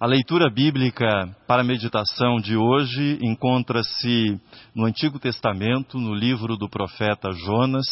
A 0.00 0.06
leitura 0.06 0.50
bíblica 0.50 1.06
para 1.46 1.62
a 1.62 1.64
meditação 1.64 2.40
de 2.40 2.56
hoje 2.56 3.16
encontra-se 3.22 4.40
no 4.74 4.86
Antigo 4.86 5.20
Testamento, 5.20 5.98
no 5.98 6.12
livro 6.12 6.56
do 6.56 6.68
profeta 6.68 7.30
Jonas, 7.30 7.86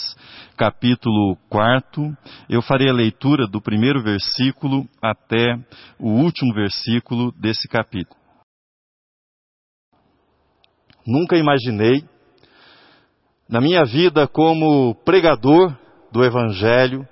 capítulo 0.56 1.36
4. 1.48 2.12
Eu 2.48 2.60
farei 2.60 2.90
a 2.90 2.92
leitura 2.92 3.46
do 3.46 3.62
primeiro 3.62 4.02
versículo 4.02 4.84
até 5.00 5.54
o 5.96 6.08
último 6.10 6.52
versículo 6.52 7.30
desse 7.40 7.68
capítulo. 7.68 8.20
Nunca 11.06 11.36
imaginei, 11.36 12.04
na 13.48 13.60
minha 13.60 13.84
vida 13.84 14.26
como 14.26 14.96
pregador 15.04 15.78
do 16.10 16.24
Evangelho, 16.24 17.06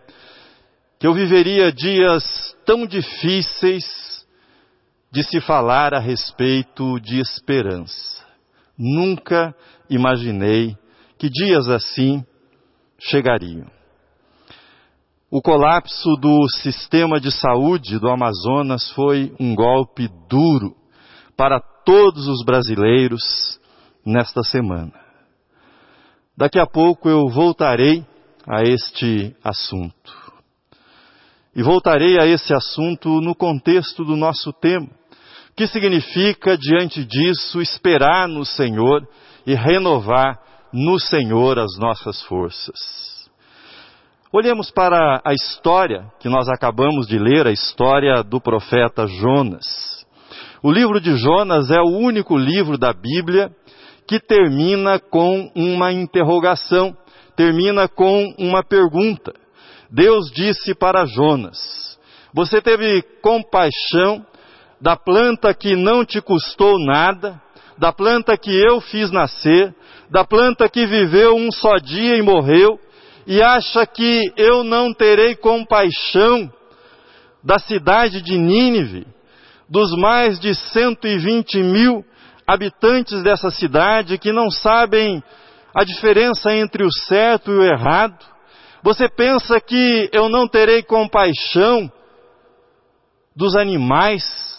que 0.98 1.06
eu 1.06 1.14
viveria 1.14 1.70
dias 1.70 2.24
tão 2.66 2.88
difíceis 2.88 4.10
de 5.10 5.24
se 5.24 5.40
falar 5.40 5.92
a 5.92 5.98
respeito 5.98 7.00
de 7.00 7.20
esperança. 7.20 8.24
Nunca 8.78 9.54
imaginei 9.88 10.76
que 11.18 11.28
dias 11.28 11.68
assim 11.68 12.24
chegariam. 12.98 13.66
O 15.30 15.42
colapso 15.42 16.16
do 16.20 16.48
sistema 16.48 17.20
de 17.20 17.30
saúde 17.30 17.98
do 17.98 18.08
Amazonas 18.08 18.90
foi 18.92 19.34
um 19.38 19.54
golpe 19.54 20.08
duro 20.28 20.76
para 21.36 21.60
todos 21.84 22.26
os 22.26 22.44
brasileiros 22.44 23.60
nesta 24.04 24.42
semana. 24.42 24.92
Daqui 26.36 26.58
a 26.58 26.66
pouco 26.66 27.08
eu 27.08 27.28
voltarei 27.28 28.04
a 28.46 28.62
este 28.62 29.36
assunto. 29.42 30.20
E 31.54 31.62
voltarei 31.62 32.18
a 32.18 32.26
esse 32.26 32.54
assunto 32.54 33.20
no 33.20 33.34
contexto 33.34 34.04
do 34.04 34.16
nosso 34.16 34.52
tema 34.52 34.99
que 35.56 35.66
significa, 35.66 36.56
diante 36.56 37.04
disso, 37.04 37.60
esperar 37.60 38.28
no 38.28 38.44
Senhor 38.44 39.06
e 39.46 39.54
renovar 39.54 40.38
no 40.72 40.98
Senhor 40.98 41.58
as 41.58 41.76
nossas 41.78 42.22
forças. 42.22 42.78
Olhemos 44.32 44.70
para 44.70 45.20
a 45.24 45.34
história 45.34 46.04
que 46.20 46.28
nós 46.28 46.48
acabamos 46.48 47.08
de 47.08 47.18
ler, 47.18 47.46
a 47.46 47.52
história 47.52 48.22
do 48.22 48.40
profeta 48.40 49.06
Jonas. 49.06 50.06
O 50.62 50.70
livro 50.70 51.00
de 51.00 51.16
Jonas 51.16 51.70
é 51.70 51.80
o 51.80 51.98
único 51.98 52.36
livro 52.36 52.78
da 52.78 52.92
Bíblia 52.92 53.50
que 54.06 54.20
termina 54.20 55.00
com 55.00 55.50
uma 55.54 55.92
interrogação, 55.92 56.96
termina 57.34 57.88
com 57.88 58.24
uma 58.38 58.62
pergunta. 58.62 59.32
Deus 59.90 60.30
disse 60.30 60.74
para 60.74 61.06
Jonas: 61.06 61.98
Você 62.32 62.62
teve 62.62 63.02
compaixão 63.20 64.24
da 64.80 64.96
planta 64.96 65.52
que 65.52 65.76
não 65.76 66.04
te 66.04 66.20
custou 66.20 66.78
nada, 66.78 67.40
da 67.76 67.92
planta 67.92 68.36
que 68.36 68.50
eu 68.50 68.80
fiz 68.80 69.10
nascer, 69.10 69.74
da 70.10 70.24
planta 70.24 70.68
que 70.68 70.86
viveu 70.86 71.36
um 71.36 71.52
só 71.52 71.76
dia 71.76 72.16
e 72.16 72.22
morreu, 72.22 72.78
e 73.26 73.42
acha 73.42 73.86
que 73.86 74.32
eu 74.36 74.64
não 74.64 74.92
terei 74.92 75.36
compaixão 75.36 76.50
da 77.44 77.58
cidade 77.58 78.22
de 78.22 78.38
Nínive, 78.38 79.06
dos 79.68 79.92
mais 79.96 80.40
de 80.40 80.54
120 80.54 81.62
mil 81.62 82.04
habitantes 82.46 83.22
dessa 83.22 83.50
cidade 83.50 84.18
que 84.18 84.32
não 84.32 84.50
sabem 84.50 85.22
a 85.74 85.84
diferença 85.84 86.52
entre 86.52 86.82
o 86.82 86.92
certo 86.92 87.52
e 87.52 87.54
o 87.54 87.62
errado? 87.62 88.18
Você 88.82 89.08
pensa 89.08 89.60
que 89.60 90.08
eu 90.12 90.28
não 90.28 90.48
terei 90.48 90.82
compaixão 90.82 91.90
dos 93.36 93.54
animais 93.54 94.49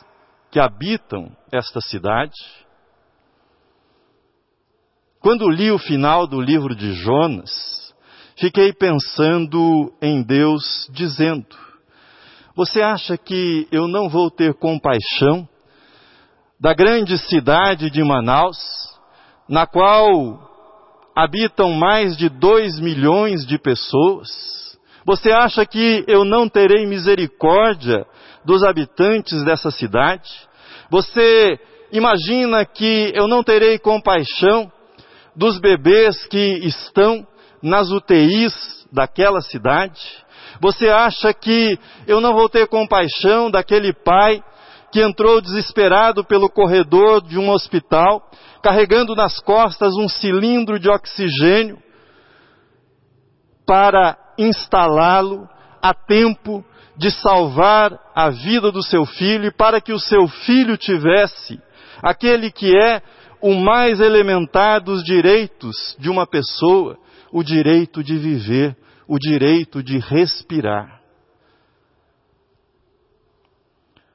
que 0.51 0.59
habitam 0.59 1.31
esta 1.51 1.79
cidade. 1.79 2.35
Quando 5.21 5.49
li 5.49 5.71
o 5.71 5.77
final 5.77 6.27
do 6.27 6.41
livro 6.41 6.75
de 6.75 6.93
Jonas, 6.93 7.93
fiquei 8.37 8.73
pensando 8.73 9.93
em 10.01 10.21
Deus 10.21 10.89
dizendo: 10.91 11.55
Você 12.53 12.81
acha 12.81 13.17
que 13.17 13.65
eu 13.71 13.87
não 13.87 14.09
vou 14.09 14.29
ter 14.29 14.53
compaixão 14.55 15.47
da 16.59 16.73
grande 16.73 17.17
cidade 17.17 17.89
de 17.89 18.03
Manaus, 18.03 18.57
na 19.47 19.65
qual 19.65 20.49
habitam 21.15 21.71
mais 21.71 22.17
de 22.17 22.27
dois 22.27 22.77
milhões 22.79 23.45
de 23.45 23.57
pessoas? 23.57 24.29
Você 25.05 25.31
acha 25.31 25.65
que 25.65 26.03
eu 26.07 26.25
não 26.25 26.49
terei 26.49 26.85
misericórdia 26.85 28.05
dos 28.45 28.63
habitantes 28.63 29.43
dessa 29.43 29.71
cidade? 29.71 30.29
Você 30.89 31.59
imagina 31.91 32.65
que 32.65 33.11
eu 33.15 33.27
não 33.27 33.43
terei 33.43 33.77
compaixão 33.79 34.71
dos 35.35 35.59
bebês 35.59 36.25
que 36.25 36.59
estão 36.65 37.25
nas 37.61 37.89
UTIs 37.89 38.85
daquela 38.91 39.41
cidade? 39.41 40.01
Você 40.59 40.89
acha 40.89 41.33
que 41.33 41.77
eu 42.07 42.21
não 42.21 42.33
vou 42.33 42.49
ter 42.49 42.67
compaixão 42.67 43.49
daquele 43.49 43.93
pai 43.93 44.43
que 44.91 45.01
entrou 45.01 45.41
desesperado 45.41 46.23
pelo 46.23 46.49
corredor 46.49 47.21
de 47.21 47.39
um 47.39 47.49
hospital, 47.49 48.29
carregando 48.61 49.15
nas 49.15 49.39
costas 49.39 49.95
um 49.95 50.09
cilindro 50.09 50.77
de 50.77 50.89
oxigênio 50.89 51.81
para 53.65 54.17
instalá-lo 54.37 55.47
a 55.81 55.93
tempo 55.93 56.63
de 56.97 57.09
salvar 57.11 57.97
a 58.15 58.29
vida 58.29 58.71
do 58.71 58.83
seu 58.83 59.05
filho 59.05 59.45
e 59.45 59.51
para 59.51 59.79
que 59.79 59.93
o 59.93 59.99
seu 59.99 60.27
filho 60.27 60.77
tivesse 60.77 61.59
aquele 62.01 62.51
que 62.51 62.75
é 62.75 63.01
o 63.41 63.55
mais 63.55 63.99
elementar 63.99 64.81
dos 64.81 65.03
direitos 65.03 65.95
de 65.99 66.09
uma 66.09 66.27
pessoa, 66.27 66.97
o 67.31 67.43
direito 67.43 68.03
de 68.03 68.17
viver, 68.17 68.75
o 69.07 69.17
direito 69.17 69.81
de 69.81 69.97
respirar. 69.97 71.01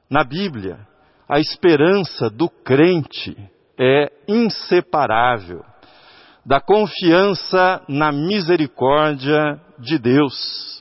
Na 0.09 0.23
Bíblia, 0.23 0.79
a 1.27 1.39
esperança 1.39 2.29
do 2.29 2.49
crente 2.49 3.35
é 3.77 4.09
inseparável 4.27 5.63
da 6.45 6.61
confiança 6.61 7.83
na 7.89 8.09
misericórdia 8.09 9.59
de 9.77 9.99
Deus 9.99 10.76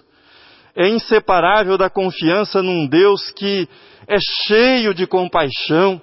é 0.76 0.88
inseparável 0.88 1.78
da 1.78 1.88
confiança 1.88 2.62
num 2.62 2.86
Deus 2.86 3.30
que 3.30 3.66
é 4.06 4.18
cheio 4.46 4.92
de 4.92 5.06
compaixão, 5.06 6.00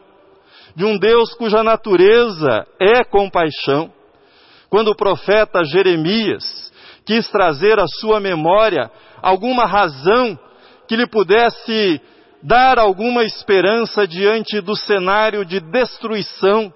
de 0.75 0.83
um 0.83 0.97
Deus 0.97 1.33
cuja 1.35 1.63
natureza 1.63 2.65
é 2.79 3.03
compaixão. 3.03 3.93
Quando 4.69 4.87
o 4.89 4.95
profeta 4.95 5.63
Jeremias 5.63 6.73
quis 7.05 7.29
trazer 7.29 7.79
à 7.79 7.85
sua 7.87 8.19
memória 8.19 8.89
alguma 9.21 9.65
razão 9.65 10.37
que 10.87 10.95
lhe 10.95 11.05
pudesse 11.05 12.01
dar 12.41 12.79
alguma 12.79 13.23
esperança 13.23 14.07
diante 14.07 14.59
do 14.59 14.75
cenário 14.75 15.45
de 15.45 15.59
destruição 15.59 16.73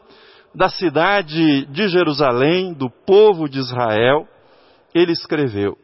da 0.53 0.69
cidade 0.69 1.66
de 1.66 1.88
Jerusalém, 1.88 2.74
do 2.74 2.90
povo 2.90 3.50
de 3.50 3.59
Israel, 3.59 4.28
ele 4.94 5.12
escreveu: 5.12 5.75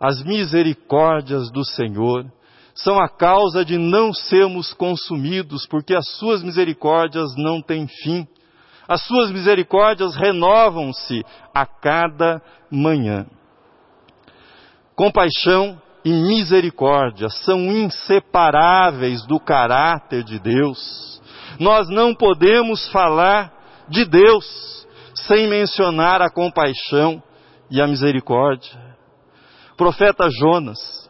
as 0.00 0.22
misericórdias 0.22 1.50
do 1.50 1.64
Senhor 1.64 2.26
são 2.74 3.00
a 3.00 3.08
causa 3.08 3.64
de 3.64 3.78
não 3.78 4.12
sermos 4.12 4.74
consumidos, 4.74 5.66
porque 5.66 5.94
as 5.94 6.06
suas 6.18 6.42
misericórdias 6.42 7.34
não 7.36 7.62
têm 7.62 7.88
fim. 7.88 8.28
As 8.86 9.02
suas 9.04 9.30
misericórdias 9.30 10.14
renovam-se 10.14 11.24
a 11.54 11.64
cada 11.64 12.40
manhã. 12.70 13.26
Compaixão 14.94 15.80
e 16.04 16.12
misericórdia 16.12 17.30
são 17.30 17.58
inseparáveis 17.72 19.26
do 19.26 19.40
caráter 19.40 20.22
de 20.22 20.38
Deus. 20.38 21.20
Nós 21.58 21.88
não 21.88 22.14
podemos 22.14 22.86
falar 22.90 23.52
de 23.88 24.04
Deus 24.04 24.86
sem 25.14 25.48
mencionar 25.48 26.20
a 26.20 26.30
compaixão 26.30 27.22
e 27.70 27.80
a 27.80 27.86
misericórdia 27.86 28.85
profeta 29.76 30.28
Jonas 30.30 31.06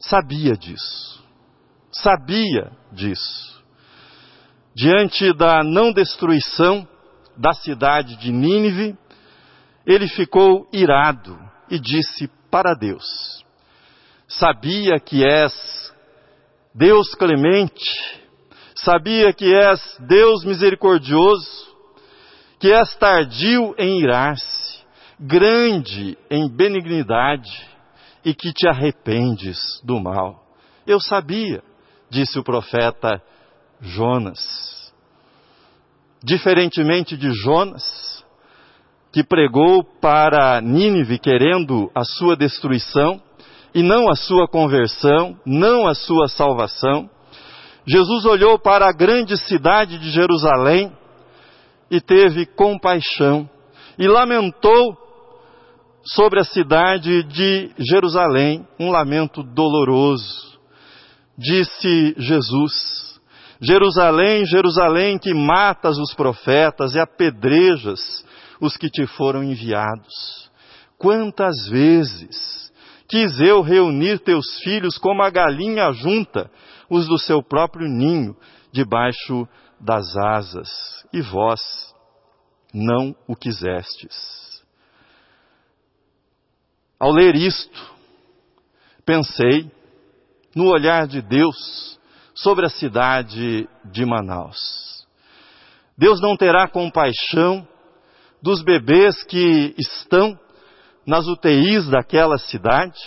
sabia 0.00 0.56
disso. 0.56 1.22
Sabia 1.90 2.70
disso. 2.92 3.62
Diante 4.74 5.32
da 5.32 5.64
não 5.64 5.92
destruição 5.92 6.86
da 7.36 7.52
cidade 7.52 8.16
de 8.16 8.30
Nínive, 8.30 8.96
ele 9.86 10.06
ficou 10.08 10.68
irado 10.72 11.36
e 11.68 11.78
disse 11.78 12.30
para 12.50 12.74
Deus: 12.74 13.44
Sabia 14.28 15.00
que 15.00 15.24
és 15.24 15.92
Deus 16.74 17.14
clemente, 17.14 18.22
sabia 18.76 19.32
que 19.32 19.52
és 19.52 19.80
Deus 20.06 20.44
misericordioso, 20.44 21.76
que 22.60 22.72
és 22.72 22.94
tardio 22.96 23.74
em 23.78 24.00
irar-se 24.00 24.57
grande 25.18 26.16
em 26.30 26.48
benignidade 26.48 27.50
e 28.24 28.34
que 28.34 28.52
te 28.52 28.68
arrependes 28.68 29.58
do 29.84 29.98
mal. 30.00 30.44
Eu 30.86 31.00
sabia, 31.00 31.62
disse 32.10 32.38
o 32.38 32.44
profeta 32.44 33.22
Jonas. 33.80 34.92
Diferentemente 36.22 37.16
de 37.16 37.30
Jonas, 37.32 38.24
que 39.12 39.22
pregou 39.22 39.82
para 39.82 40.60
Nínive 40.60 41.18
querendo 41.18 41.90
a 41.94 42.04
sua 42.04 42.36
destruição 42.36 43.20
e 43.74 43.82
não 43.82 44.08
a 44.08 44.16
sua 44.16 44.48
conversão, 44.48 45.38
não 45.44 45.86
a 45.86 45.94
sua 45.94 46.28
salvação, 46.28 47.08
Jesus 47.86 48.26
olhou 48.26 48.58
para 48.58 48.86
a 48.86 48.92
grande 48.92 49.36
cidade 49.36 49.98
de 49.98 50.10
Jerusalém 50.10 50.92
e 51.90 52.00
teve 52.00 52.44
compaixão 52.44 53.48
e 53.98 54.06
lamentou 54.06 55.07
sobre 56.14 56.40
a 56.40 56.44
cidade 56.44 57.22
de 57.24 57.70
Jerusalém, 57.78 58.66
um 58.78 58.90
lamento 58.90 59.42
doloroso. 59.42 60.58
Disse 61.36 62.14
Jesus: 62.18 63.20
Jerusalém, 63.60 64.44
Jerusalém, 64.46 65.18
que 65.18 65.34
matas 65.34 65.98
os 65.98 66.14
profetas 66.14 66.94
e 66.94 66.98
apedrejas 66.98 68.24
os 68.60 68.76
que 68.76 68.88
te 68.88 69.06
foram 69.06 69.42
enviados. 69.42 70.50
Quantas 70.96 71.68
vezes 71.68 72.72
quis 73.08 73.40
eu 73.40 73.62
reunir 73.62 74.18
teus 74.20 74.58
filhos 74.60 74.98
como 74.98 75.22
a 75.22 75.30
galinha 75.30 75.92
junta 75.92 76.50
os 76.90 77.06
do 77.06 77.18
seu 77.18 77.42
próprio 77.42 77.88
ninho 77.88 78.36
debaixo 78.72 79.46
das 79.80 80.16
asas, 80.16 80.68
e 81.12 81.20
vós 81.20 81.60
não 82.74 83.14
o 83.26 83.36
quisestes. 83.36 84.47
Ao 86.98 87.12
ler 87.12 87.36
isto, 87.36 87.78
pensei 89.06 89.70
no 90.54 90.66
olhar 90.66 91.06
de 91.06 91.22
Deus 91.22 91.98
sobre 92.34 92.66
a 92.66 92.68
cidade 92.68 93.68
de 93.84 94.04
Manaus. 94.04 95.06
Deus 95.96 96.20
não 96.20 96.36
terá 96.36 96.66
compaixão 96.68 97.66
dos 98.42 98.62
bebês 98.62 99.22
que 99.22 99.74
estão 99.78 100.38
nas 101.06 101.26
UTIs 101.26 101.88
daquela 101.88 102.36
cidade. 102.36 103.00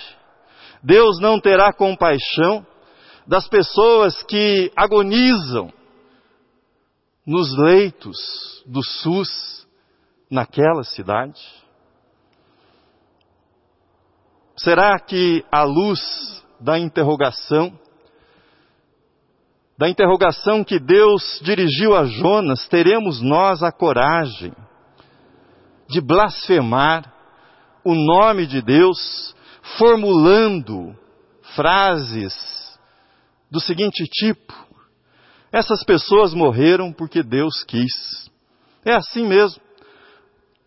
Deus 0.82 1.20
não 1.20 1.40
terá 1.40 1.74
compaixão 1.74 2.66
das 3.28 3.48
pessoas 3.48 4.24
que 4.24 4.72
agonizam 4.76 5.72
nos 7.26 7.56
leitos 7.58 8.64
do 8.66 8.82
SUS 8.82 9.68
naquela 10.30 10.84
cidade? 10.84 11.42
Será 14.64 15.00
que 15.00 15.44
à 15.52 15.64
luz 15.64 16.00
da 16.60 16.78
interrogação, 16.78 17.74
da 19.76 19.90
interrogação 19.90 20.64
que 20.64 20.80
Deus 20.80 21.40
dirigiu 21.42 21.96
a 21.96 22.06
Jonas, 22.06 22.68
teremos 22.68 23.22
nós 23.22 23.64
a 23.64 23.72
coragem 23.72 24.54
de 25.90 26.00
blasfemar 26.00 27.12
o 27.84 27.96
nome 27.96 28.46
de 28.46 28.62
Deus, 28.62 29.36
formulando 29.80 30.96
frases 31.56 32.36
do 33.50 33.60
seguinte 33.60 34.04
tipo: 34.12 34.54
essas 35.52 35.84
pessoas 35.84 36.36
morreram 36.36 36.94
porque 36.94 37.24
Deus 37.24 37.64
quis. 37.64 38.30
É 38.86 38.94
assim 38.94 39.26
mesmo. 39.26 39.60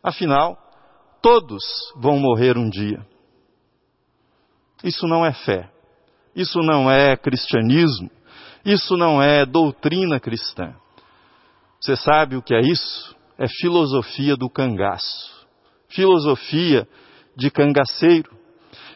Afinal, 0.03 0.59
todos 1.23 1.63
vão 1.97 2.19
morrer 2.19 2.59
um 2.59 2.69
dia. 2.69 3.14
Isso 4.85 5.07
não 5.07 5.25
é 5.25 5.33
fé. 5.33 5.71
Isso 6.37 6.61
não 6.61 6.91
é 6.91 7.17
cristianismo. 7.17 8.11
Isso 8.65 8.97
não 8.99 9.23
é 9.23 9.47
doutrina 9.47 10.21
cristã. 10.21 10.75
Você 11.81 11.97
sabe 11.97 12.37
o 12.37 12.43
que 12.43 12.55
é 12.55 12.61
isso? 12.61 13.17
É 13.39 13.49
filosofia 13.49 14.37
do 14.37 14.51
cangaço. 14.51 15.33
Filosofia 15.89 16.87
de 17.35 17.51
cangaceiro. 17.51 18.31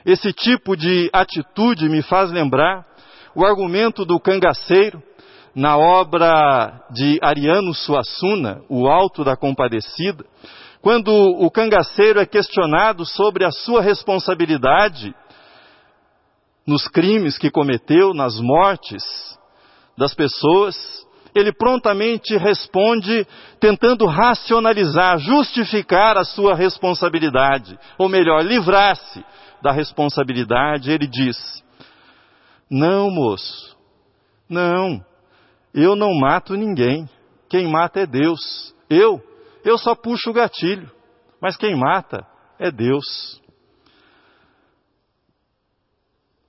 Esse 0.05 0.33
tipo 0.33 0.77
de 0.77 1.09
atitude 1.13 1.89
me 1.89 2.03
faz 2.03 2.31
lembrar 2.31 2.87
o 3.35 3.45
argumento 3.45 4.05
do 4.05 4.21
cangaceiro 4.21 5.03
na 5.55 5.77
obra 5.77 6.83
de 6.91 7.19
Ariano 7.23 7.75
Suassuna, 7.75 8.63
O 8.69 8.87
Alto 8.87 9.25
da 9.25 9.37
Compadecida, 9.37 10.25
quando 10.81 11.11
o 11.11 11.51
cangaceiro 11.51 12.21
é 12.21 12.27
questionado 12.27 13.05
sobre 13.05 13.45
a 13.45 13.51
sua 13.51 13.83
responsabilidade 13.83 15.15
nos 16.69 16.87
crimes 16.87 17.39
que 17.39 17.51
cometeu, 17.51 18.13
nas 18.13 18.39
mortes 18.39 19.03
das 19.97 20.13
pessoas, 20.13 20.77
ele 21.35 21.51
prontamente 21.51 22.37
responde 22.37 23.27
tentando 23.59 24.05
racionalizar, 24.05 25.19
justificar 25.19 26.19
a 26.19 26.25
sua 26.25 26.55
responsabilidade, 26.55 27.79
ou 27.97 28.07
melhor, 28.07 28.45
livrar-se 28.45 29.25
da 29.63 29.73
responsabilidade. 29.73 30.91
Ele 30.91 31.07
diz: 31.07 31.65
Não, 32.71 33.11
moço, 33.11 33.75
não, 34.47 35.03
eu 35.73 35.97
não 35.97 36.13
mato 36.21 36.55
ninguém. 36.55 37.09
Quem 37.49 37.67
mata 37.67 38.01
é 38.01 38.07
Deus. 38.07 38.75
Eu, 38.91 39.23
eu 39.65 39.79
só 39.79 39.95
puxo 39.95 40.29
o 40.29 40.35
gatilho. 40.35 40.91
Mas 41.41 41.57
quem 41.57 41.75
mata 41.75 42.27
é 42.59 42.71
Deus. 42.71 43.41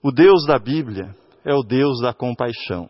O 0.04 0.12
Deus 0.12 0.46
da 0.46 0.58
Bíblia 0.58 1.16
é 1.46 1.54
o 1.54 1.64
Deus 1.64 2.02
da 2.02 2.14
compaixão. 2.14 2.90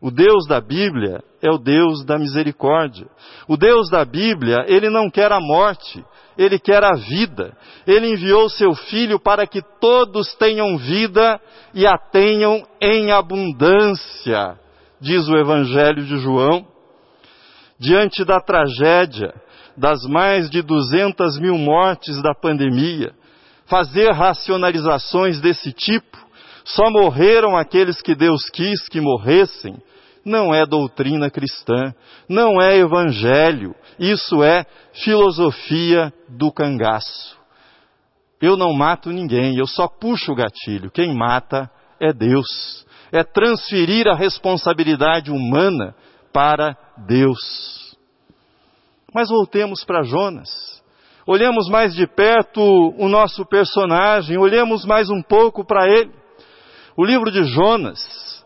O 0.00 0.10
Deus 0.10 0.46
da 0.46 0.60
Bíblia 0.60 1.22
é 1.42 1.50
o 1.50 1.58
Deus 1.58 2.04
da 2.04 2.18
misericórdia. 2.18 3.06
O 3.48 3.56
Deus 3.56 3.90
da 3.90 4.04
Bíblia, 4.04 4.64
ele 4.68 4.88
não 4.88 5.10
quer 5.10 5.32
a 5.32 5.40
morte, 5.40 6.04
ele 6.36 6.58
quer 6.58 6.84
a 6.84 6.94
vida. 6.94 7.56
Ele 7.86 8.12
enviou 8.12 8.48
seu 8.48 8.74
filho 8.74 9.18
para 9.18 9.46
que 9.46 9.60
todos 9.80 10.34
tenham 10.34 10.78
vida 10.78 11.40
e 11.74 11.86
a 11.86 11.98
tenham 11.98 12.64
em 12.80 13.10
abundância 13.10 14.58
diz 15.00 15.28
o 15.28 15.36
Evangelho 15.36 16.04
de 16.04 16.18
João, 16.18 16.66
diante 17.78 18.24
da 18.24 18.40
tragédia 18.40 19.32
das 19.76 20.02
mais 20.04 20.50
de 20.50 20.60
200 20.60 21.38
mil 21.38 21.56
mortes 21.56 22.20
da 22.20 22.34
pandemia, 22.34 23.12
fazer 23.66 24.10
racionalizações 24.10 25.40
desse 25.40 25.72
tipo, 25.72 26.18
só 26.74 26.90
morreram 26.90 27.56
aqueles 27.56 28.00
que 28.02 28.14
Deus 28.14 28.48
quis 28.50 28.88
que 28.88 29.00
morressem, 29.00 29.76
não 30.24 30.54
é 30.54 30.66
doutrina 30.66 31.30
cristã, 31.30 31.94
não 32.28 32.60
é 32.60 32.76
evangelho, 32.76 33.74
isso 33.98 34.42
é 34.42 34.64
filosofia 34.92 36.12
do 36.28 36.52
cangaço. 36.52 37.38
Eu 38.40 38.56
não 38.56 38.72
mato 38.72 39.10
ninguém, 39.10 39.56
eu 39.56 39.66
só 39.66 39.88
puxo 39.88 40.32
o 40.32 40.34
gatilho, 40.34 40.90
quem 40.90 41.14
mata 41.14 41.70
é 42.00 42.12
Deus 42.12 42.86
é 43.12 43.22
transferir 43.24 44.06
a 44.06 44.14
responsabilidade 44.14 45.30
humana 45.30 45.94
para 46.32 46.76
Deus. 47.06 47.96
Mas 49.12 49.28
voltemos 49.28 49.84
para 49.84 50.02
Jonas. 50.02 50.82
Olhemos 51.26 51.68
mais 51.68 51.94
de 51.94 52.06
perto 52.06 52.60
o 52.62 53.08
nosso 53.08 53.44
personagem, 53.46 54.38
olhemos 54.38 54.84
mais 54.84 55.10
um 55.10 55.22
pouco 55.22 55.64
para 55.64 55.86
ele. 55.86 56.12
O 56.98 57.04
livro 57.04 57.30
de 57.30 57.44
Jonas 57.44 58.44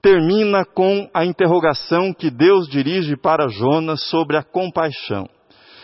termina 0.00 0.64
com 0.64 1.10
a 1.12 1.24
interrogação 1.24 2.14
que 2.14 2.30
Deus 2.30 2.68
dirige 2.68 3.16
para 3.16 3.48
Jonas 3.48 4.08
sobre 4.08 4.36
a 4.36 4.42
compaixão. 4.44 5.28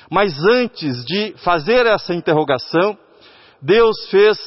Mas 0.09 0.33
antes 0.45 1.05
de 1.05 1.35
fazer 1.39 1.85
essa 1.87 2.15
interrogação, 2.15 2.97
Deus 3.61 3.97
fez 4.13 4.39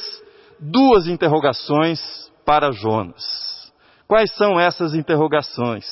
duas 0.58 1.06
interrogações 1.08 2.00
para 2.42 2.72
Jonas. 2.72 3.70
Quais 4.08 4.34
são 4.34 4.58
essas 4.58 4.94
interrogações? 4.94 5.84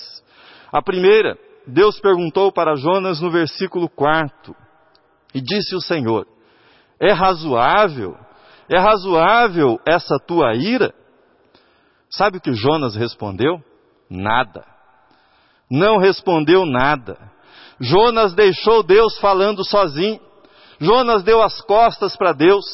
A 0.72 0.80
primeira, 0.80 1.36
Deus 1.66 2.00
perguntou 2.00 2.50
para 2.52 2.74
Jonas 2.74 3.20
no 3.20 3.30
versículo 3.30 3.86
4, 3.90 4.56
e 5.34 5.42
disse 5.42 5.76
o 5.76 5.80
Senhor: 5.82 6.26
É 6.98 7.12
razoável? 7.12 8.16
É 8.66 8.78
razoável 8.78 9.78
essa 9.86 10.18
tua 10.26 10.54
ira? 10.54 11.03
Sabe 12.16 12.38
o 12.38 12.40
que 12.40 12.54
Jonas 12.54 12.94
respondeu? 12.94 13.62
Nada. 14.08 14.64
Não 15.70 15.98
respondeu 15.98 16.64
nada. 16.64 17.18
Jonas 17.80 18.34
deixou 18.34 18.82
Deus 18.82 19.18
falando 19.18 19.64
sozinho. 19.64 20.20
Jonas 20.80 21.22
deu 21.22 21.42
as 21.42 21.60
costas 21.60 22.16
para 22.16 22.32
Deus. 22.32 22.64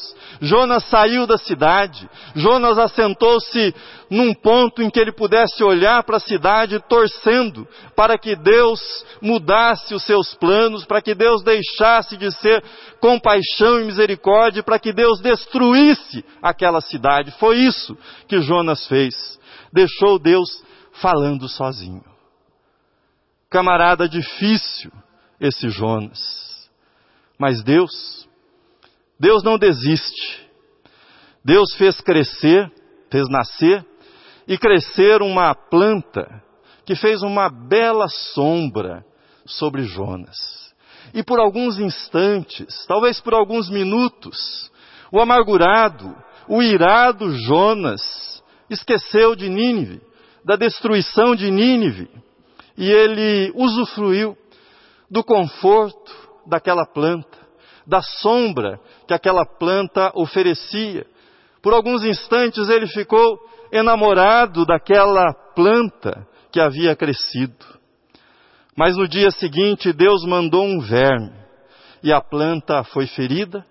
Jonas 0.40 0.84
saiu 0.84 1.26
da 1.26 1.36
cidade. 1.36 2.08
Jonas 2.34 2.78
assentou-se 2.78 3.74
num 4.10 4.34
ponto 4.34 4.82
em 4.82 4.90
que 4.90 4.98
ele 4.98 5.12
pudesse 5.12 5.62
olhar 5.62 6.02
para 6.02 6.16
a 6.16 6.20
cidade 6.20 6.80
torcendo 6.88 7.66
para 7.94 8.18
que 8.18 8.34
Deus 8.34 8.80
mudasse 9.20 9.94
os 9.94 10.02
seus 10.04 10.34
planos, 10.34 10.84
para 10.84 11.02
que 11.02 11.14
Deus 11.14 11.42
deixasse 11.42 12.16
de 12.16 12.30
ser 12.32 12.64
compaixão 13.00 13.80
e 13.80 13.84
misericórdia, 13.84 14.62
para 14.62 14.78
que 14.78 14.92
Deus 14.92 15.20
destruísse 15.20 16.24
aquela 16.42 16.80
cidade. 16.80 17.30
Foi 17.32 17.58
isso 17.58 17.96
que 18.26 18.40
Jonas 18.40 18.86
fez. 18.86 19.38
Deixou 19.72 20.18
Deus 20.18 20.62
falando 21.00 21.48
sozinho. 21.48 22.04
Camarada 23.50 24.08
difícil 24.08 24.90
esse 25.40 25.68
Jonas. 25.70 26.49
Mas 27.40 27.62
Deus, 27.62 28.28
Deus 29.18 29.42
não 29.42 29.56
desiste. 29.56 30.46
Deus 31.42 31.74
fez 31.78 31.98
crescer, 32.02 32.70
fez 33.10 33.26
nascer 33.30 33.82
e 34.46 34.58
crescer 34.58 35.22
uma 35.22 35.54
planta 35.54 36.44
que 36.84 36.94
fez 36.94 37.22
uma 37.22 37.48
bela 37.48 38.08
sombra 38.34 39.02
sobre 39.46 39.84
Jonas. 39.84 40.36
E 41.14 41.22
por 41.22 41.40
alguns 41.40 41.78
instantes, 41.78 42.84
talvez 42.86 43.22
por 43.22 43.32
alguns 43.32 43.70
minutos, 43.70 44.70
o 45.10 45.18
amargurado, 45.18 46.14
o 46.46 46.62
irado 46.62 47.32
Jonas 47.38 48.44
esqueceu 48.68 49.34
de 49.34 49.48
Nínive, 49.48 50.02
da 50.44 50.56
destruição 50.56 51.34
de 51.34 51.50
Nínive, 51.50 52.10
e 52.76 52.90
ele 52.90 53.50
usufruiu 53.54 54.36
do 55.10 55.24
conforto 55.24 56.19
daquela 56.50 56.84
planta, 56.84 57.38
da 57.86 58.02
sombra 58.02 58.78
que 59.06 59.14
aquela 59.14 59.46
planta 59.46 60.12
oferecia. 60.14 61.06
Por 61.62 61.72
alguns 61.72 62.04
instantes 62.04 62.68
ele 62.68 62.86
ficou 62.86 63.38
enamorado 63.72 64.66
daquela 64.66 65.32
planta 65.54 66.26
que 66.52 66.60
havia 66.60 66.94
crescido. 66.94 67.64
Mas 68.76 68.96
no 68.96 69.08
dia 69.08 69.30
seguinte 69.30 69.92
Deus 69.92 70.24
mandou 70.24 70.64
um 70.64 70.80
verme 70.80 71.32
e 72.02 72.12
a 72.12 72.20
planta 72.20 72.82
foi 72.84 73.06
ferida, 73.06 73.64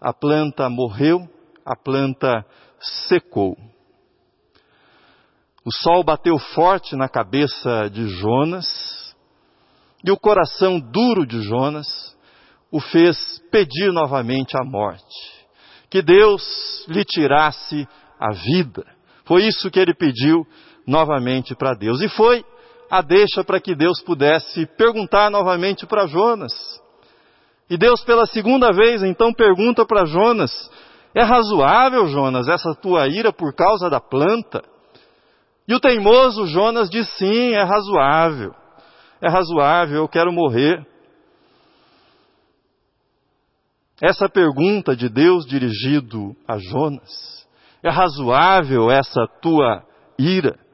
a 0.00 0.12
planta 0.12 0.68
morreu, 0.68 1.28
a 1.64 1.76
planta 1.76 2.44
secou. 3.08 3.56
O 5.64 5.72
sol 5.72 6.04
bateu 6.04 6.38
forte 6.38 6.94
na 6.94 7.08
cabeça 7.08 7.88
de 7.90 8.06
Jonas 8.08 9.03
e 10.04 10.10
o 10.10 10.18
coração 10.18 10.78
duro 10.78 11.26
de 11.26 11.40
Jonas 11.42 12.14
o 12.70 12.78
fez 12.78 13.40
pedir 13.50 13.90
novamente 13.90 14.54
a 14.56 14.64
morte. 14.64 15.02
Que 15.88 16.02
Deus 16.02 16.84
lhe 16.88 17.04
tirasse 17.04 17.88
a 18.20 18.32
vida. 18.32 18.84
Foi 19.24 19.44
isso 19.44 19.70
que 19.70 19.80
ele 19.80 19.94
pediu 19.94 20.46
novamente 20.86 21.54
para 21.54 21.74
Deus. 21.74 22.02
E 22.02 22.08
foi 22.08 22.44
a 22.90 23.00
deixa 23.00 23.42
para 23.42 23.60
que 23.60 23.74
Deus 23.74 24.02
pudesse 24.02 24.66
perguntar 24.76 25.30
novamente 25.30 25.86
para 25.86 26.06
Jonas. 26.06 26.52
E 27.70 27.78
Deus, 27.78 28.02
pela 28.02 28.26
segunda 28.26 28.72
vez, 28.72 29.02
então 29.02 29.32
pergunta 29.32 29.86
para 29.86 30.04
Jonas: 30.04 30.70
É 31.14 31.22
razoável, 31.22 32.06
Jonas, 32.08 32.46
essa 32.48 32.74
tua 32.74 33.08
ira 33.08 33.32
por 33.32 33.54
causa 33.54 33.88
da 33.88 34.00
planta? 34.00 34.62
E 35.66 35.74
o 35.74 35.80
teimoso 35.80 36.46
Jonas 36.46 36.90
diz: 36.90 37.08
Sim, 37.16 37.54
é 37.54 37.62
razoável. 37.62 38.54
É 39.20 39.28
razoável, 39.28 39.96
eu 39.96 40.08
quero 40.08 40.32
morrer. 40.32 40.84
Essa 44.02 44.28
pergunta 44.28 44.94
de 44.96 45.08
Deus 45.08 45.46
dirigido 45.46 46.36
a 46.46 46.58
Jonas: 46.58 47.46
É 47.82 47.90
razoável 47.90 48.90
essa 48.90 49.26
tua 49.40 49.82
ira? 50.18 50.64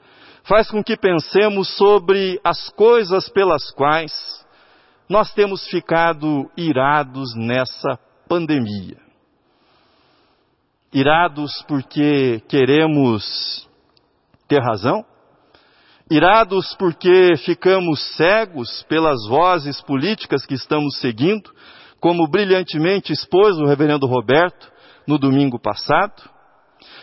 faz 0.50 0.68
com 0.68 0.82
que 0.82 0.96
pensemos 0.96 1.76
sobre 1.76 2.40
as 2.42 2.70
coisas 2.70 3.28
pelas 3.28 3.70
quais 3.70 4.44
nós 5.08 5.32
temos 5.32 5.64
ficado 5.68 6.50
irados 6.56 7.36
nessa 7.36 7.96
pandemia. 8.28 8.96
Irados 10.92 11.64
porque 11.68 12.40
queremos 12.48 13.68
ter 14.48 14.60
razão? 14.60 15.04
Irados 16.10 16.74
porque 16.76 17.36
ficamos 17.44 18.16
cegos 18.16 18.82
pelas 18.88 19.28
vozes 19.28 19.80
políticas 19.80 20.44
que 20.44 20.54
estamos 20.54 20.98
seguindo, 20.98 21.52
como 22.00 22.28
brilhantemente 22.28 23.12
expôs 23.12 23.56
o 23.58 23.64
reverendo 23.64 24.08
Roberto 24.08 24.72
no 25.06 25.18
domingo 25.18 25.56
passado? 25.56 26.20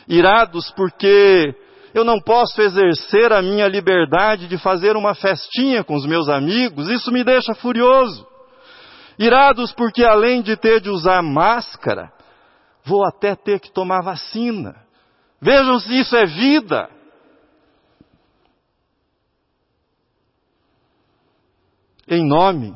Irados 0.10 0.70
porque 0.72 1.56
eu 1.94 2.04
não 2.04 2.20
posso 2.20 2.62
exercer 2.62 3.32
a 3.32 3.42
minha 3.42 3.70
liberdade 3.70 4.46
de 4.46 4.58
fazer 4.58 4.98
uma 4.98 5.16
festinha 5.16 5.86
com 5.86 5.96
os 5.96 6.06
meus 6.06 6.28
amigos, 6.28 6.90
isso 6.90 7.10
me 7.10 7.24
deixa 7.24 7.56
furioso. 7.56 8.28
Irados 9.18 9.72
porque 9.72 10.04
além 10.04 10.42
de 10.42 10.58
ter 10.58 10.82
de 10.82 10.90
usar 10.90 11.24
máscara, 11.24 12.12
vou 12.84 13.06
até 13.06 13.36
ter 13.36 13.62
que 13.62 13.72
tomar 13.72 14.02
vacina. 14.02 14.76
Vejam 15.42 15.80
se 15.80 15.98
isso 15.98 16.14
é 16.14 16.26
vida. 16.26 16.97
Em 22.08 22.26
nome 22.26 22.74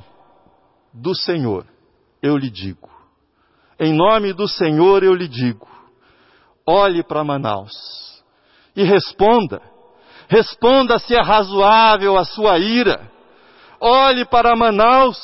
do 0.94 1.16
Senhor, 1.16 1.66
eu 2.22 2.36
lhe 2.36 2.50
digo. 2.50 2.90
Em 3.80 3.94
nome 3.94 4.34
do 4.34 4.48
Senhor, 4.48 5.04
eu 5.04 5.14
lhe 5.14 5.28
digo. 5.28 5.68
Olhe 6.68 7.02
para 7.02 7.24
Manaus 7.24 7.72
e 8.76 8.84
responda. 8.84 9.62
Responda 10.28 11.00
se 11.00 11.16
é 11.16 11.22
razoável 11.22 12.18
a 12.18 12.26
sua 12.26 12.60
ira. 12.60 13.10
Olhe 13.80 14.26
para 14.26 14.56
Manaus, 14.56 15.18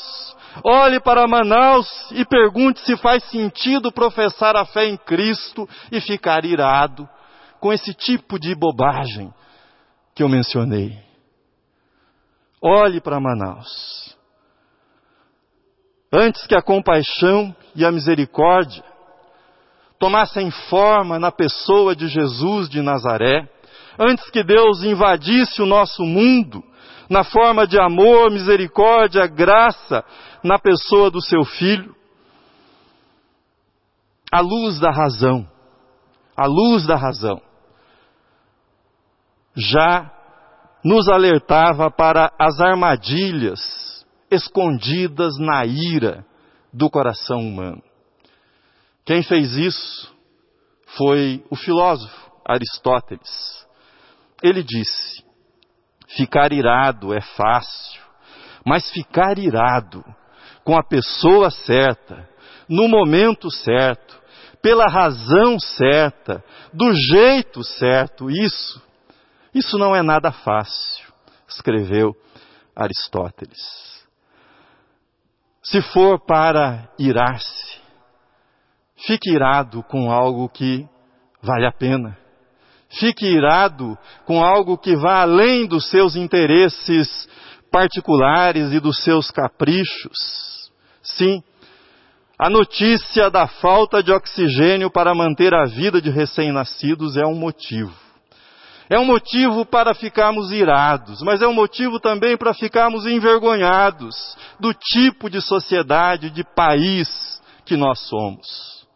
olhe 0.63 0.99
para 0.99 1.27
Manaus 1.27 1.87
e 2.11 2.25
pergunte 2.25 2.79
se 2.79 2.97
faz 2.97 3.23
sentido 3.25 3.91
professar 3.91 4.55
a 4.55 4.65
fé 4.65 4.87
em 4.87 4.97
Cristo 4.97 5.69
e 5.91 6.01
ficar 6.01 6.43
irado 6.43 7.07
com 7.59 7.71
esse 7.71 7.93
tipo 7.93 8.39
de 8.39 8.55
bobagem 8.55 9.33
que 10.15 10.23
eu 10.23 10.29
mencionei. 10.29 11.06
Olhe 12.61 12.99
para 12.99 13.19
Manaus. 13.19 14.15
Antes 16.11 16.47
que 16.47 16.55
a 16.55 16.61
compaixão 16.61 17.55
e 17.75 17.85
a 17.85 17.91
misericórdia 17.91 18.83
tomassem 19.99 20.49
forma 20.69 21.19
na 21.19 21.31
pessoa 21.31 21.95
de 21.95 22.07
Jesus 22.07 22.69
de 22.69 22.81
Nazaré, 22.81 23.47
antes 23.99 24.29
que 24.29 24.43
Deus 24.43 24.83
invadisse 24.83 25.61
o 25.61 25.65
nosso 25.65 26.03
mundo, 26.03 26.63
na 27.09 27.23
forma 27.23 27.65
de 27.65 27.79
amor, 27.79 28.31
misericórdia, 28.31 29.27
graça, 29.27 30.03
na 30.43 30.59
pessoa 30.59 31.09
do 31.09 31.21
seu 31.21 31.43
filho, 31.43 31.95
a 34.31 34.39
luz 34.39 34.79
da 34.79 34.91
razão, 34.91 35.47
a 36.35 36.45
luz 36.45 36.85
da 36.85 36.95
razão, 36.95 37.41
já 39.55 40.11
nos 40.87 41.09
alertava 41.09 41.91
para 41.91 42.31
as 42.39 42.61
armadilhas 42.61 43.59
escondidas 44.31 45.37
na 45.37 45.65
ira 45.65 46.25
do 46.71 46.89
coração 46.89 47.39
humano. 47.39 47.83
Quem 49.05 49.21
fez 49.21 49.57
isso 49.57 50.15
foi 50.97 51.43
o 51.49 51.57
filósofo 51.57 52.31
Aristóteles. 52.45 53.67
Ele 54.41 54.63
disse: 54.63 55.25
ficar 56.15 56.53
irado 56.53 57.13
é 57.13 57.19
fácil, 57.19 58.01
mas 58.65 58.89
ficar 58.89 59.37
irado 59.37 60.01
com 60.63 60.77
a 60.77 60.83
pessoa 60.83 61.51
certa, 61.51 62.29
no 62.69 62.87
momento 62.87 63.51
certo, 63.51 64.17
pela 64.61 64.85
razão 64.85 65.59
certa, 65.59 66.41
do 66.73 66.93
jeito 66.93 67.61
certo, 67.61 68.29
isso, 68.29 68.86
isso 69.57 69.77
não 69.77 69.95
é 69.95 70.01
nada 70.01 70.31
fácil, 70.31 71.05
escreveu 71.47 72.15
Aristóteles. 72.75 73.57
Se 75.63 75.81
for 75.81 76.19
para 76.19 76.89
irar-se, 76.97 77.87
Fique 79.05 79.29
irado 79.29 79.83
com 79.83 80.11
algo 80.11 80.49
que 80.49 80.87
vale 81.41 81.67
a 81.67 81.71
pena. 81.71 82.17
Fique 82.89 83.25
irado 83.25 83.97
com 84.25 84.43
algo 84.43 84.77
que 84.77 84.95
vá 84.95 85.21
além 85.21 85.67
dos 85.67 85.89
seus 85.89 86.15
interesses 86.15 87.27
particulares 87.71 88.71
e 88.71 88.79
dos 88.79 89.03
seus 89.03 89.29
caprichos. 89.29 90.71
Sim, 91.03 91.43
a 92.39 92.49
notícia 92.49 93.29
da 93.29 93.47
falta 93.47 94.01
de 94.01 94.11
oxigênio 94.11 94.89
para 94.89 95.13
manter 95.13 95.53
a 95.53 95.65
vida 95.65 96.01
de 96.01 96.09
recém-nascidos 96.09 97.17
é 97.17 97.25
um 97.25 97.35
motivo. 97.35 97.93
É 98.89 98.97
um 98.97 99.05
motivo 99.05 99.65
para 99.65 99.93
ficarmos 99.93 100.51
irados, 100.51 101.21
mas 101.21 101.41
é 101.41 101.47
um 101.47 101.53
motivo 101.53 101.99
também 101.99 102.37
para 102.37 102.53
ficarmos 102.53 103.05
envergonhados 103.05 104.37
do 104.59 104.73
tipo 104.73 105.29
de 105.29 105.41
sociedade, 105.41 106.29
de 106.29 106.43
país 106.43 107.41
que 107.65 107.75
nós 107.75 107.99
somos. 108.07 108.87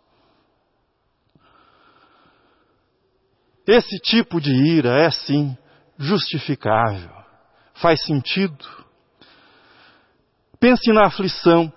Esse 3.67 3.99
tipo 3.99 4.39
de 4.39 4.51
ira 4.51 4.97
é 4.97 5.11
sim 5.11 5.55
justificável, 5.97 7.11
faz 7.75 8.03
sentido. 8.03 8.65
Pense 10.59 10.91
na 10.93 11.07
aflição, 11.07 11.71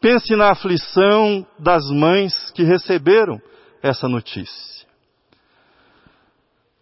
pense 0.00 0.34
na 0.36 0.52
aflição 0.52 1.46
das 1.58 1.84
mães 1.90 2.50
que 2.52 2.62
receberam 2.62 3.40
essa 3.82 4.08
notícia. 4.08 4.85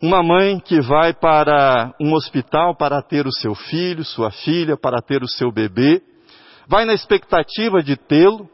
Uma 0.06 0.22
mãe 0.22 0.60
que 0.60 0.82
vai 0.82 1.14
para 1.14 1.94
um 1.98 2.12
hospital 2.12 2.76
para 2.76 3.00
ter 3.00 3.26
o 3.26 3.32
seu 3.32 3.54
filho, 3.54 4.04
sua 4.04 4.30
filha, 4.30 4.76
para 4.76 5.00
ter 5.00 5.22
o 5.22 5.26
seu 5.26 5.50
bebê, 5.50 6.02
vai 6.68 6.84
na 6.84 6.92
expectativa 6.92 7.82
de 7.82 7.96
tê-lo 7.96 8.46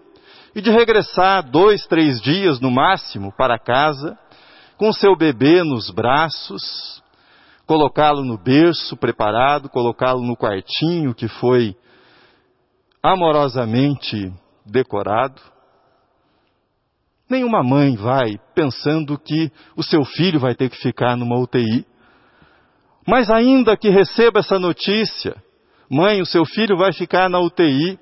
e 0.54 0.60
de 0.60 0.70
regressar 0.70 1.42
dois, 1.50 1.84
três 1.88 2.20
dias 2.20 2.60
no 2.60 2.70
máximo 2.70 3.34
para 3.36 3.58
casa, 3.58 4.16
com 4.76 4.92
seu 4.92 5.16
bebê 5.16 5.64
nos 5.64 5.90
braços, 5.90 7.02
colocá-lo 7.66 8.24
no 8.24 8.38
berço 8.38 8.96
preparado, 8.96 9.68
colocá-lo 9.68 10.22
no 10.22 10.36
quartinho 10.36 11.12
que 11.12 11.26
foi 11.26 11.74
amorosamente 13.02 14.32
decorado. 14.64 15.42
Nenhuma 17.30 17.62
mãe 17.62 17.94
vai 17.94 18.40
pensando 18.56 19.16
que 19.16 19.52
o 19.76 19.84
seu 19.84 20.04
filho 20.04 20.40
vai 20.40 20.52
ter 20.52 20.68
que 20.68 20.76
ficar 20.76 21.16
numa 21.16 21.38
UTI. 21.38 21.86
Mas 23.06 23.30
ainda 23.30 23.76
que 23.76 23.88
receba 23.88 24.40
essa 24.40 24.58
notícia, 24.58 25.40
mãe, 25.88 26.20
o 26.20 26.26
seu 26.26 26.44
filho 26.44 26.76
vai 26.76 26.92
ficar 26.92 27.30
na 27.30 27.38
UTI. 27.38 27.96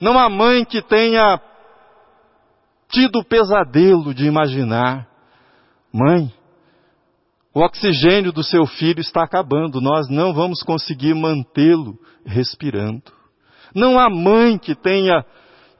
Não 0.00 0.16
há 0.16 0.28
mãe 0.28 0.64
que 0.64 0.80
tenha 0.80 1.40
tido 2.92 3.18
o 3.18 3.24
pesadelo 3.24 4.14
de 4.14 4.26
imaginar, 4.26 5.08
mãe, 5.92 6.32
o 7.52 7.60
oxigênio 7.60 8.32
do 8.32 8.44
seu 8.44 8.66
filho 8.66 9.00
está 9.00 9.24
acabando, 9.24 9.80
nós 9.80 10.08
não 10.08 10.32
vamos 10.32 10.62
conseguir 10.62 11.14
mantê-lo 11.14 11.98
respirando. 12.24 13.02
Não 13.74 13.98
há 13.98 14.08
mãe 14.08 14.58
que 14.58 14.76
tenha 14.76 15.24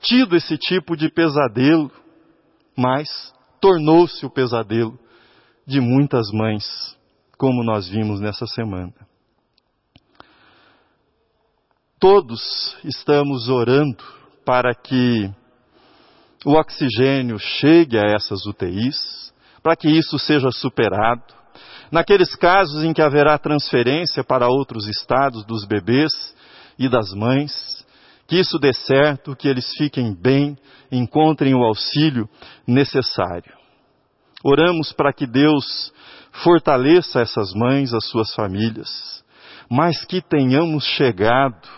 tido 0.01 0.35
esse 0.35 0.59
tipo 0.59 0.97
de 0.97 1.09
pesadelo 1.09 1.91
mas 2.76 3.09
tornou-se 3.61 4.25
o 4.25 4.31
pesadelo 4.31 4.99
de 5.67 5.81
muitas 5.81 6.31
mães, 6.33 6.97
como 7.38 7.62
nós 7.62 7.88
vimos 7.88 8.21
nessa 8.21 8.47
semana. 8.47 8.93
Todos 11.99 12.76
estamos 12.85 13.49
orando 13.49 14.02
para 14.45 14.75
que 14.75 15.31
o 16.45 16.52
oxigênio 16.55 17.38
chegue 17.38 17.97
a 17.97 18.02
essas 18.14 18.45
UTIs, 18.45 19.33
para 19.62 19.76
que 19.76 19.88
isso 19.88 20.19
seja 20.19 20.50
superado. 20.50 21.23
Naqueles 21.91 22.35
casos 22.35 22.83
em 22.83 22.93
que 22.93 23.02
haverá 23.02 23.38
transferência 23.38 24.25
para 24.25 24.49
outros 24.49 24.88
estados 24.88 25.45
dos 25.45 25.64
bebês 25.64 26.11
e 26.79 26.88
das 26.88 27.12
mães, 27.12 27.82
que 28.33 28.41
isso 28.41 28.59
dê 28.59 28.73
certo, 28.73 29.37
que 29.37 29.47
eles 29.47 29.75
fiquem 29.77 30.15
bem, 30.15 30.57
encontrem 30.91 31.55
o 31.55 31.62
auxílio 31.62 32.27
necessário. 32.67 33.53
Oramos 34.43 34.91
para 34.91 35.12
que 35.12 35.27
Deus 35.27 35.93
fortaleça 36.43 37.21
essas 37.21 37.53
mães, 37.53 37.93
as 37.93 38.07
suas 38.07 38.35
famílias, 38.35 39.23
mas 39.71 40.07
que 40.07 40.23
tenhamos 40.23 40.83
chegado 40.83 41.69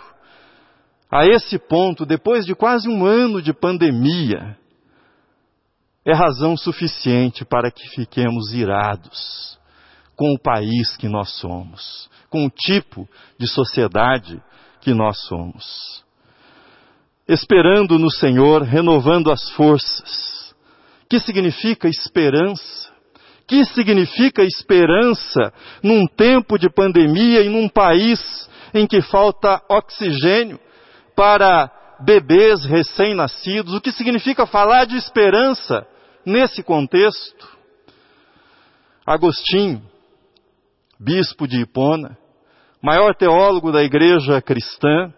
a 1.11 1.27
esse 1.27 1.59
ponto, 1.59 2.07
depois 2.07 2.47
de 2.47 2.55
quase 2.55 2.89
um 2.89 3.05
ano 3.05 3.43
de 3.43 3.53
pandemia, 3.53 4.57
é 6.07 6.15
razão 6.15 6.57
suficiente 6.57 7.45
para 7.45 7.69
que 7.69 7.89
fiquemos 7.97 8.53
irados 8.53 9.59
com 10.15 10.33
o 10.33 10.39
país 10.39 10.97
que 10.97 11.09
nós 11.09 11.31
somos, 11.41 12.09
com 12.31 12.47
o 12.47 12.51
tipo 12.51 13.09
de 13.41 13.49
sociedade 13.49 14.41
que 14.81 14.95
nós 14.95 15.19
somos 15.27 16.04
esperando 17.29 17.99
no 17.99 18.11
Senhor, 18.11 18.63
renovando 18.63 19.31
as 19.31 19.51
forças. 19.51 20.55
Que 21.09 21.19
significa 21.19 21.89
esperança? 21.89 22.93
Que 23.47 23.65
significa 23.67 24.43
esperança 24.43 25.53
num 25.83 26.07
tempo 26.07 26.59
de 26.59 26.71
pandemia 26.71 27.43
e 27.43 27.49
num 27.49 27.69
país 27.69 28.49
em 28.73 28.87
que 28.87 29.03
falta 29.03 29.63
oxigênio 29.69 30.59
para 31.15 31.71
bebês 32.01 32.65
recém-nascidos? 32.65 33.75
O 33.75 33.81
que 33.81 33.93
significa 33.93 34.47
falar 34.47 34.87
de 34.87 34.97
esperança 34.97 35.87
nesse 36.25 36.63
contexto? 36.63 37.55
Agostinho, 39.07 39.83
bispo 40.99 41.47
de 41.47 41.61
Hipona, 41.61 42.17
maior 42.83 43.15
teólogo 43.15 43.71
da 43.71 43.83
igreja 43.83 44.41
cristã, 44.41 45.13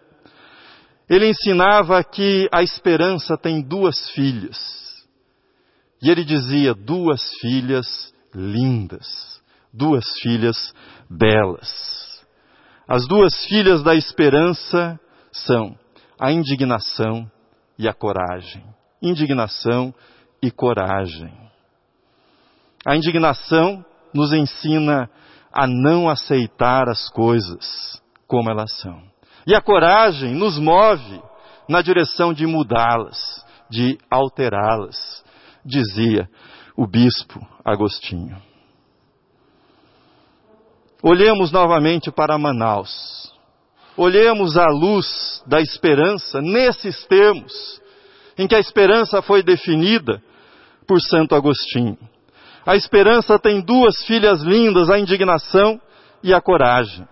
ele 1.09 1.29
ensinava 1.29 2.03
que 2.03 2.49
a 2.51 2.61
esperança 2.61 3.37
tem 3.37 3.61
duas 3.61 4.09
filhas. 4.09 4.57
E 6.01 6.09
ele 6.09 6.23
dizia: 6.23 6.73
duas 6.73 7.21
filhas 7.39 8.13
lindas, 8.33 9.41
duas 9.73 10.05
filhas 10.21 10.73
belas. 11.09 12.25
As 12.87 13.07
duas 13.07 13.45
filhas 13.45 13.83
da 13.83 13.95
esperança 13.95 14.99
são 15.31 15.77
a 16.19 16.31
indignação 16.31 17.29
e 17.77 17.87
a 17.87 17.93
coragem. 17.93 18.63
Indignação 19.01 19.93
e 20.41 20.49
coragem. 20.49 21.33
A 22.85 22.95
indignação 22.95 23.85
nos 24.13 24.33
ensina 24.33 25.09
a 25.51 25.67
não 25.67 26.09
aceitar 26.09 26.87
as 26.89 27.09
coisas 27.09 28.01
como 28.27 28.49
elas 28.49 28.71
são. 28.79 29.16
E 29.47 29.55
a 29.55 29.61
coragem 29.61 30.35
nos 30.35 30.59
move 30.59 31.21
na 31.69 31.81
direção 31.81 32.33
de 32.33 32.45
mudá-las, 32.45 33.45
de 33.69 33.97
alterá-las, 34.11 35.23
dizia 35.63 36.29
o 36.75 36.85
bispo 36.85 37.39
Agostinho. 37.63 38.35
Olhemos 41.01 41.49
novamente 41.49 42.11
para 42.11 42.37
Manaus. 42.37 43.33
Olhemos 43.95 44.57
a 44.57 44.67
luz 44.67 45.41
da 45.47 45.61
esperança 45.61 46.41
nesses 46.41 47.05
termos, 47.05 47.81
em 48.37 48.47
que 48.47 48.55
a 48.55 48.59
esperança 48.59 49.21
foi 49.21 49.41
definida 49.41 50.21
por 50.85 50.99
Santo 51.01 51.33
Agostinho. 51.33 51.97
A 52.65 52.75
esperança 52.75 53.39
tem 53.39 53.61
duas 53.61 54.03
filhas 54.05 54.41
lindas, 54.41 54.89
a 54.89 54.99
indignação 54.99 55.79
e 56.21 56.33
a 56.33 56.41
coragem 56.41 57.07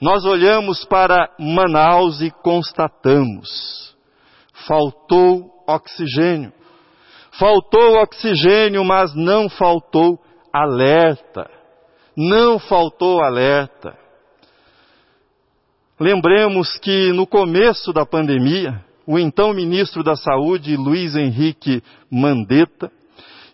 nós 0.00 0.24
olhamos 0.24 0.84
para 0.84 1.28
Manaus 1.38 2.20
e 2.20 2.30
constatamos: 2.30 3.96
faltou 4.66 5.50
oxigênio. 5.66 6.52
Faltou 7.32 7.96
oxigênio, 8.02 8.84
mas 8.84 9.14
não 9.14 9.48
faltou 9.48 10.18
alerta. 10.52 11.48
Não 12.16 12.58
faltou 12.58 13.22
alerta. 13.22 13.96
Lembremos 16.00 16.78
que 16.78 17.12
no 17.12 17.26
começo 17.26 17.92
da 17.92 18.06
pandemia, 18.06 18.84
o 19.06 19.18
então 19.18 19.52
ministro 19.52 20.02
da 20.02 20.14
Saúde, 20.14 20.76
Luiz 20.76 21.16
Henrique 21.16 21.82
Mandetta, 22.10 22.90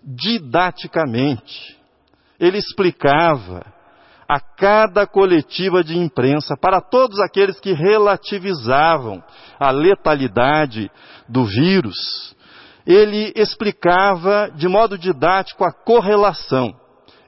didaticamente, 0.03 1.79
ele 2.39 2.59
explicava 2.59 3.74
a 4.29 4.41
cada 4.41 5.07
coletiva 5.07 5.85
de 5.85 5.99
imprensa, 5.99 6.57
para 6.57 6.81
todos 6.81 7.21
aqueles 7.21 7.61
que 7.61 7.73
relativizavam 7.73 9.23
a 9.59 9.71
letalidade 9.71 10.91
do 11.29 11.45
vírus, 11.45 12.35
ele 12.87 13.33
explicava 13.37 14.51
de 14.55 14.69
modo 14.69 14.99
didático 14.99 15.65
a 15.65 15.73
correlação 15.73 16.75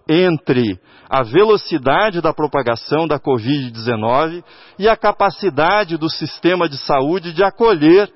entre 0.08 0.78
a 1.08 1.22
velocidade 1.22 2.20
da 2.20 2.32
propagação 2.32 3.06
da 3.06 3.18
Covid-19 3.18 4.42
e 4.78 4.88
a 4.88 4.96
capacidade 4.96 5.96
do 5.96 6.10
sistema 6.10 6.68
de 6.68 6.76
saúde 6.78 7.32
de 7.32 7.42
acolher 7.42 8.12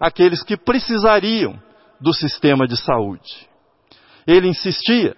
aqueles 0.00 0.42
que 0.42 0.56
precisariam 0.56 1.60
do 2.00 2.14
sistema 2.14 2.66
de 2.66 2.76
saúde. 2.76 3.48
Ele 4.26 4.48
insistia 4.48 5.14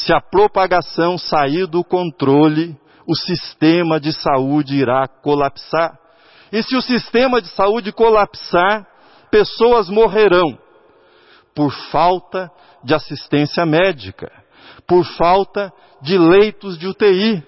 se 0.00 0.12
a 0.12 0.20
propagação 0.20 1.18
sair 1.18 1.66
do 1.66 1.84
controle, 1.84 2.76
o 3.06 3.14
sistema 3.14 4.00
de 4.00 4.12
saúde 4.12 4.76
irá 4.76 5.06
colapsar. 5.06 5.98
E 6.52 6.62
se 6.62 6.76
o 6.76 6.82
sistema 6.82 7.40
de 7.40 7.48
saúde 7.48 7.92
colapsar, 7.92 8.86
pessoas 9.30 9.88
morrerão 9.88 10.58
por 11.54 11.72
falta 11.90 12.50
de 12.82 12.94
assistência 12.94 13.66
médica, 13.66 14.30
por 14.86 15.04
falta 15.04 15.72
de 16.00 16.16
leitos 16.16 16.78
de 16.78 16.86
UTI, 16.86 17.42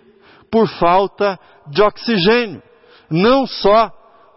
por 0.50 0.68
falta 0.68 1.38
de 1.68 1.82
oxigênio. 1.82 2.62
Não 3.10 3.46
só 3.46 3.90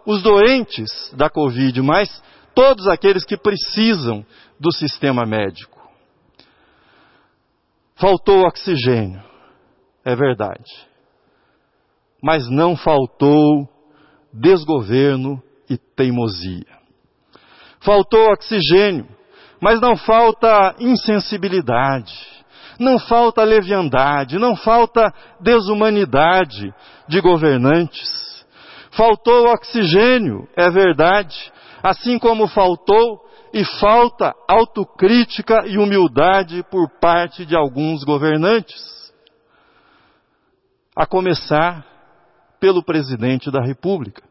os 0.06 0.22
doentes 0.22 0.90
da 1.14 1.28
Covid, 1.28 1.82
mas 1.82 2.22
todos 2.54 2.88
aqueles 2.88 3.24
que 3.24 3.36
precisam 3.36 4.24
do 4.58 4.72
sistema 4.72 5.26
médico. 5.26 5.75
Faltou 7.98 8.42
oxigênio, 8.46 9.22
é 10.04 10.14
verdade. 10.14 10.86
Mas 12.22 12.48
não 12.50 12.76
faltou 12.76 13.66
desgoverno 14.32 15.42
e 15.68 15.78
teimosia. 15.78 16.76
Faltou 17.80 18.32
oxigênio, 18.32 19.08
mas 19.60 19.80
não 19.80 19.96
falta 19.96 20.74
insensibilidade. 20.78 22.12
Não 22.78 22.98
falta 22.98 23.42
leviandade, 23.42 24.38
não 24.38 24.54
falta 24.54 25.10
desumanidade 25.40 26.74
de 27.08 27.20
governantes. 27.22 28.44
Faltou 28.90 29.46
oxigênio, 29.48 30.46
é 30.54 30.68
verdade, 30.68 31.50
assim 31.82 32.18
como 32.18 32.46
faltou 32.46 33.25
e 33.52 33.64
falta 33.80 34.34
autocrítica 34.48 35.66
e 35.66 35.78
humildade 35.78 36.64
por 36.70 36.88
parte 37.00 37.44
de 37.44 37.56
alguns 37.56 38.04
governantes. 38.04 39.12
A 40.94 41.06
começar 41.06 41.84
pelo 42.58 42.82
presidente 42.82 43.50
da 43.50 43.62
República, 43.62 44.22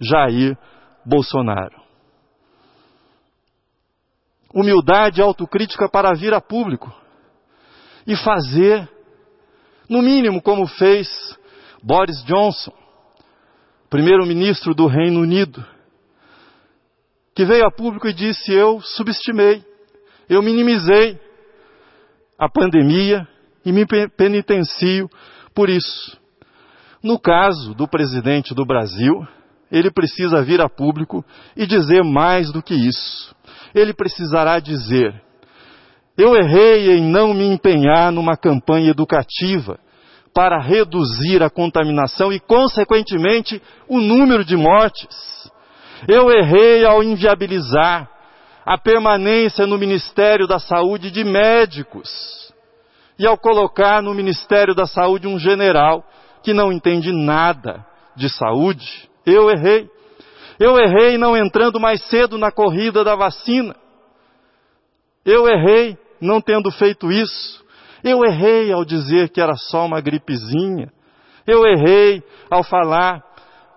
Jair 0.00 0.56
Bolsonaro. 1.04 1.82
Humildade 4.52 5.20
e 5.20 5.22
autocrítica 5.22 5.88
para 5.88 6.14
vir 6.14 6.32
a 6.32 6.40
público 6.40 6.92
e 8.06 8.16
fazer, 8.16 8.88
no 9.88 10.00
mínimo, 10.02 10.40
como 10.40 10.66
fez 10.66 11.08
Boris 11.82 12.22
Johnson, 12.24 12.72
primeiro-ministro 13.90 14.74
do 14.74 14.86
Reino 14.86 15.20
Unido, 15.20 15.64
que 17.34 17.44
veio 17.44 17.66
a 17.66 17.70
público 17.70 18.08
e 18.08 18.14
disse: 18.14 18.52
Eu 18.52 18.80
subestimei, 18.80 19.64
eu 20.28 20.42
minimizei 20.42 21.18
a 22.38 22.48
pandemia 22.48 23.26
e 23.64 23.72
me 23.72 23.86
penitencio 24.16 25.08
por 25.54 25.68
isso. 25.68 26.18
No 27.02 27.18
caso 27.18 27.74
do 27.74 27.86
presidente 27.86 28.54
do 28.54 28.64
Brasil, 28.64 29.26
ele 29.70 29.90
precisa 29.90 30.42
vir 30.42 30.60
a 30.60 30.68
público 30.68 31.24
e 31.56 31.66
dizer 31.66 32.02
mais 32.02 32.52
do 32.52 32.62
que 32.62 32.74
isso. 32.74 33.34
Ele 33.74 33.92
precisará 33.92 34.60
dizer: 34.60 35.20
Eu 36.16 36.36
errei 36.36 36.92
em 36.92 37.02
não 37.02 37.34
me 37.34 37.44
empenhar 37.44 38.12
numa 38.12 38.36
campanha 38.36 38.90
educativa 38.90 39.78
para 40.32 40.60
reduzir 40.60 41.42
a 41.42 41.50
contaminação 41.50 42.32
e, 42.32 42.40
consequentemente, 42.40 43.62
o 43.88 44.00
número 44.00 44.44
de 44.44 44.56
mortes. 44.56 45.43
Eu 46.08 46.30
errei 46.30 46.84
ao 46.84 47.02
inviabilizar 47.02 48.08
a 48.64 48.78
permanência 48.78 49.66
no 49.66 49.78
Ministério 49.78 50.46
da 50.46 50.58
Saúde 50.58 51.10
de 51.10 51.24
médicos 51.24 52.52
e 53.18 53.26
ao 53.26 53.38
colocar 53.38 54.02
no 54.02 54.14
Ministério 54.14 54.74
da 54.74 54.86
Saúde 54.86 55.26
um 55.26 55.38
general 55.38 56.04
que 56.42 56.52
não 56.52 56.72
entende 56.72 57.12
nada 57.12 57.84
de 58.16 58.28
saúde. 58.28 59.08
Eu 59.24 59.50
errei. 59.50 59.88
Eu 60.58 60.78
errei 60.78 61.18
não 61.18 61.36
entrando 61.36 61.80
mais 61.80 62.02
cedo 62.04 62.38
na 62.38 62.50
corrida 62.50 63.02
da 63.02 63.14
vacina. 63.14 63.74
Eu 65.24 65.48
errei 65.48 65.96
não 66.20 66.40
tendo 66.40 66.70
feito 66.70 67.10
isso. 67.10 67.64
Eu 68.02 68.24
errei 68.24 68.70
ao 68.72 68.84
dizer 68.84 69.30
que 69.30 69.40
era 69.40 69.54
só 69.56 69.86
uma 69.86 70.00
gripezinha. 70.00 70.92
Eu 71.46 71.66
errei 71.66 72.22
ao 72.50 72.62
falar 72.62 73.22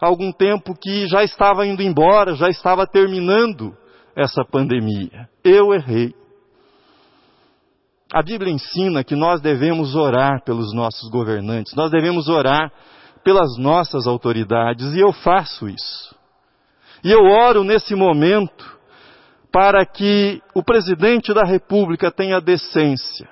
algum 0.01 0.31
tempo 0.31 0.73
que 0.75 1.07
já 1.07 1.23
estava 1.23 1.65
indo 1.65 1.81
embora, 1.81 2.35
já 2.35 2.49
estava 2.49 2.85
terminando 2.85 3.75
essa 4.15 4.43
pandemia. 4.43 5.27
Eu 5.43 5.73
errei. 5.73 6.13
A 8.13 8.21
Bíblia 8.21 8.51
ensina 8.51 9.03
que 9.03 9.15
nós 9.15 9.41
devemos 9.41 9.95
orar 9.95 10.43
pelos 10.43 10.73
nossos 10.73 11.09
governantes, 11.09 11.73
nós 11.75 11.91
devemos 11.91 12.29
orar 12.29 12.71
pelas 13.23 13.57
nossas 13.57 14.07
autoridades, 14.07 14.93
e 14.93 14.99
eu 14.99 15.11
faço 15.11 15.67
isso. 15.67 16.15
E 17.03 17.11
eu 17.11 17.23
oro 17.25 17.63
nesse 17.63 17.95
momento 17.95 18.77
para 19.51 19.85
que 19.85 20.41
o 20.55 20.63
presidente 20.63 21.33
da 21.33 21.43
República 21.43 22.09
tenha 22.09 22.39
decência 22.39 23.27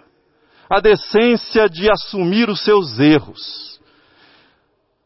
a 0.70 0.80
decência 0.80 1.70
de 1.70 1.90
assumir 1.90 2.50
os 2.50 2.64
seus 2.64 3.00
erros 3.00 3.80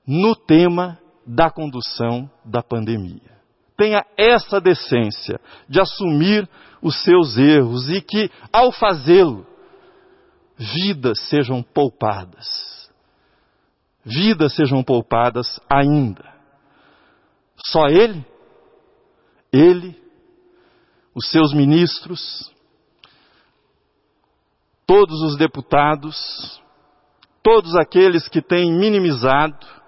no 0.07 0.35
tema 0.35 0.97
da 1.29 1.51
condução 1.51 2.27
da 2.43 2.63
pandemia. 2.63 3.37
Tenha 3.77 4.03
essa 4.17 4.59
decência 4.59 5.39
de 5.69 5.79
assumir 5.79 6.49
os 6.81 7.03
seus 7.03 7.37
erros 7.37 7.87
e 7.87 8.01
que, 8.01 8.31
ao 8.51 8.71
fazê-lo, 8.71 9.45
vidas 10.57 11.19
sejam 11.29 11.61
poupadas. 11.61 12.89
Vidas 14.03 14.55
sejam 14.55 14.83
poupadas 14.83 15.59
ainda. 15.69 16.33
Só 17.67 17.87
ele, 17.87 18.25
ele, 19.53 20.01
os 21.13 21.29
seus 21.29 21.53
ministros, 21.53 22.51
todos 24.87 25.21
os 25.21 25.37
deputados, 25.37 26.59
todos 27.43 27.75
aqueles 27.75 28.27
que 28.27 28.41
têm 28.41 28.73
minimizado, 28.73 29.78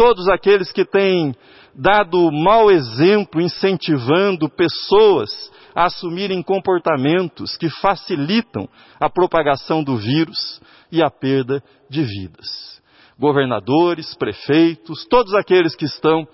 todos 0.00 0.30
aqueles 0.30 0.72
que 0.72 0.82
têm 0.82 1.36
dado 1.74 2.32
mau 2.32 2.70
exemplo, 2.70 3.38
incentivando 3.38 4.48
pessoas 4.48 5.28
a 5.74 5.84
assumirem 5.84 6.42
comportamentos 6.42 7.54
que 7.58 7.68
facilitam 7.68 8.66
a 8.98 9.10
propagação 9.10 9.84
do 9.84 9.98
vírus 9.98 10.58
e 10.90 11.02
a 11.02 11.10
perda 11.10 11.62
de 11.90 12.02
vidas. 12.02 12.80
Governadores, 13.18 14.14
prefeitos, 14.14 15.04
todos 15.04 15.34
aqueles 15.34 15.76
que 15.76 15.84
estão 15.84 16.26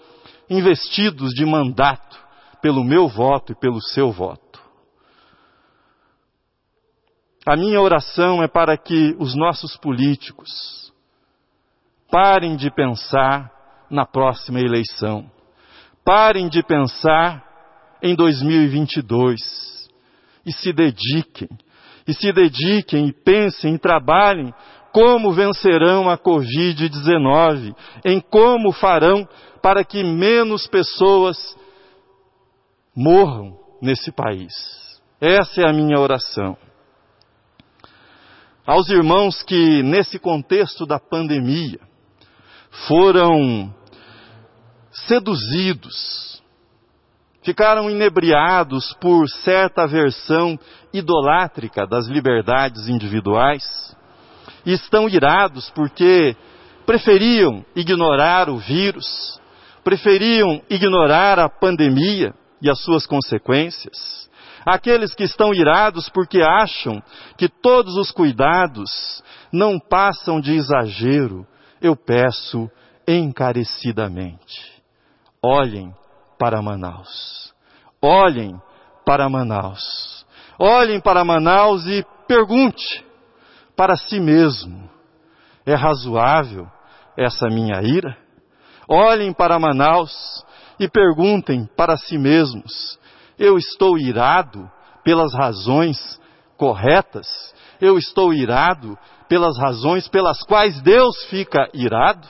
investidos 0.48 1.34
de 1.34 1.44
mandato 1.44 2.16
pelo 2.62 2.84
meu 2.84 3.08
voto 3.08 3.50
e 3.50 3.58
pelo 3.58 3.82
seu 3.82 4.12
voto. 4.12 4.60
A 7.44 7.56
minha 7.56 7.80
oração 7.80 8.44
é 8.44 8.46
para 8.46 8.76
que 8.76 9.16
os 9.18 9.34
nossos 9.34 9.76
políticos 9.76 10.92
parem 12.08 12.54
de 12.54 12.70
pensar 12.70 13.55
na 13.90 14.04
próxima 14.06 14.60
eleição. 14.60 15.30
Parem 16.04 16.48
de 16.48 16.62
pensar 16.62 17.44
em 18.02 18.14
2022 18.14 19.40
e 20.44 20.52
se 20.52 20.72
dediquem. 20.72 21.48
E 22.06 22.14
se 22.14 22.32
dediquem 22.32 23.08
e 23.08 23.12
pensem 23.12 23.74
e 23.74 23.78
trabalhem 23.78 24.54
como 24.92 25.32
vencerão 25.32 26.08
a 26.08 26.16
Covid-19, 26.16 27.74
em 28.04 28.20
como 28.20 28.72
farão 28.72 29.28
para 29.60 29.84
que 29.84 30.02
menos 30.04 30.66
pessoas 30.66 31.36
morram 32.94 33.58
nesse 33.82 34.12
país. 34.12 34.52
Essa 35.20 35.62
é 35.62 35.68
a 35.68 35.72
minha 35.72 35.98
oração 35.98 36.56
aos 38.66 38.88
irmãos 38.90 39.42
que, 39.44 39.82
nesse 39.82 40.18
contexto 40.18 40.84
da 40.84 40.98
pandemia, 40.98 41.78
foram 42.86 43.74
seduzidos, 44.92 46.42
ficaram 47.42 47.90
inebriados 47.90 48.92
por 49.00 49.28
certa 49.28 49.86
versão 49.86 50.58
idolátrica 50.92 51.86
das 51.86 52.06
liberdades 52.06 52.88
individuais, 52.88 53.96
e 54.64 54.72
estão 54.72 55.08
irados 55.08 55.70
porque 55.70 56.36
preferiam 56.84 57.64
ignorar 57.74 58.48
o 58.48 58.58
vírus, 58.58 59.40
preferiam 59.84 60.60
ignorar 60.68 61.38
a 61.38 61.48
pandemia 61.48 62.34
e 62.60 62.70
as 62.70 62.80
suas 62.82 63.06
consequências, 63.06 64.26
Aqueles 64.66 65.14
que 65.14 65.22
estão 65.22 65.54
irados 65.54 66.08
porque 66.08 66.42
acham 66.42 67.00
que 67.38 67.48
todos 67.48 67.94
os 67.96 68.10
cuidados 68.10 69.22
não 69.52 69.78
passam 69.78 70.40
de 70.40 70.54
exagero, 70.54 71.46
eu 71.80 71.96
peço 71.96 72.70
encarecidamente. 73.06 74.82
Olhem 75.42 75.94
para 76.38 76.60
Manaus. 76.60 77.54
Olhem 78.02 78.60
para 79.04 79.28
Manaus. 79.28 80.26
Olhem 80.58 81.00
para 81.00 81.24
Manaus 81.24 81.86
e 81.86 82.04
pergunte 82.26 83.04
para 83.76 83.96
si 83.96 84.18
mesmo: 84.18 84.90
é 85.64 85.74
razoável 85.74 86.66
essa 87.16 87.48
minha 87.48 87.80
ira? 87.82 88.16
Olhem 88.88 89.32
para 89.32 89.58
Manaus 89.58 90.44
e 90.78 90.88
perguntem 90.88 91.68
para 91.76 91.96
si 91.96 92.18
mesmos: 92.18 92.98
eu 93.38 93.56
estou 93.58 93.98
irado 93.98 94.70
pelas 95.04 95.34
razões 95.34 96.20
corretas? 96.56 97.54
Eu 97.80 97.98
estou 97.98 98.32
irado 98.32 98.98
pelas 99.28 99.58
razões 99.58 100.08
pelas 100.08 100.38
quais 100.42 100.80
Deus 100.82 101.24
fica 101.28 101.68
irado? 101.74 102.26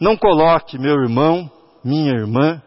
Não 0.00 0.16
coloque, 0.16 0.78
meu 0.78 0.94
irmão, 0.94 1.50
minha 1.84 2.12
irmã, 2.12 2.62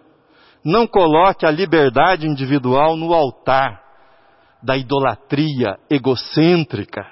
não 0.63 0.85
coloque 0.85 1.45
a 1.45 1.51
liberdade 1.51 2.27
individual 2.27 2.95
no 2.97 3.13
altar 3.13 3.81
da 4.61 4.77
idolatria 4.77 5.77
egocêntrica. 5.89 7.05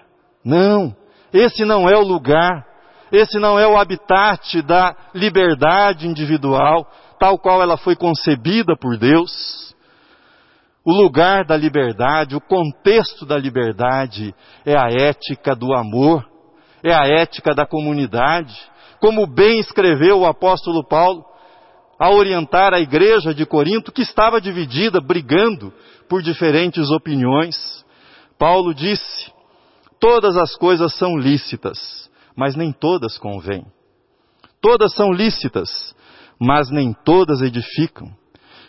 Não, 0.44 0.96
esse 1.34 1.66
não 1.66 1.90
é 1.90 1.98
o 1.98 2.04
lugar, 2.04 2.66
esse 3.12 3.40
não 3.40 3.58
é 3.58 3.68
o 3.68 3.78
habitat 3.78 4.62
da 4.62 4.96
liberdade 5.14 6.08
individual 6.08 6.86
tal 7.20 7.38
qual 7.38 7.62
ela 7.62 7.78
foi 7.78 7.96
concebida 7.96 8.76
por 8.80 8.98
Deus. 8.98 9.76
O 10.86 10.94
lugar 10.94 11.46
da 11.46 11.58
liberdade, 11.58 12.36
o 12.36 12.42
contexto 12.42 13.26
da 13.26 13.38
liberdade 13.38 14.34
é 14.66 14.78
a 14.78 14.88
ética 14.90 15.56
do 15.56 15.74
amor, 15.74 16.26
é 16.84 16.94
a 16.94 17.06
ética 17.06 17.54
da 17.54 17.66
comunidade. 17.66 18.56
Como 19.00 19.28
bem 19.28 19.60
escreveu 19.60 20.20
o 20.20 20.26
apóstolo 20.26 20.86
Paulo, 20.88 21.26
a 22.00 22.10
orientar 22.12 22.74
a 22.74 22.80
igreja 22.80 23.34
de 23.34 23.46
Corinto, 23.46 23.92
que 23.92 24.02
estava 24.02 24.40
dividida, 24.40 25.02
brigando 25.02 25.74
por 26.08 26.22
diferentes 26.22 26.90
opiniões. 26.90 27.86
Paulo 28.38 28.74
disse: 28.74 29.32
Todas 30.00 30.38
as 30.38 30.56
coisas 30.56 30.94
são 30.98 31.18
lícitas, 31.18 32.10
mas 32.36 32.56
nem 32.56 32.72
todas 32.72 33.18
convêm. 33.18 33.66
Todas 34.62 34.94
são 34.94 35.12
lícitas, 35.12 35.94
mas 36.40 36.70
nem 36.70 36.94
todas 37.04 37.42
edificam. 37.42 38.08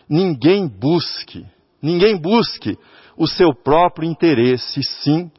Ninguém 0.09 0.67
busque, 0.67 1.47
ninguém 1.83 2.17
busque 2.17 2.79
o 3.17 3.27
seu 3.27 3.55
próprio 3.55 4.09
interesse, 4.09 4.83
sim 4.83 5.31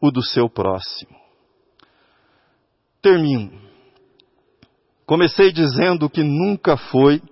o 0.00 0.10
do 0.10 0.22
seu 0.22 0.48
próximo. 0.48 1.16
Termino. 3.00 3.68
Comecei 5.06 5.52
dizendo 5.52 6.10
que 6.10 6.22
nunca 6.22 6.76
foi, 6.76 7.22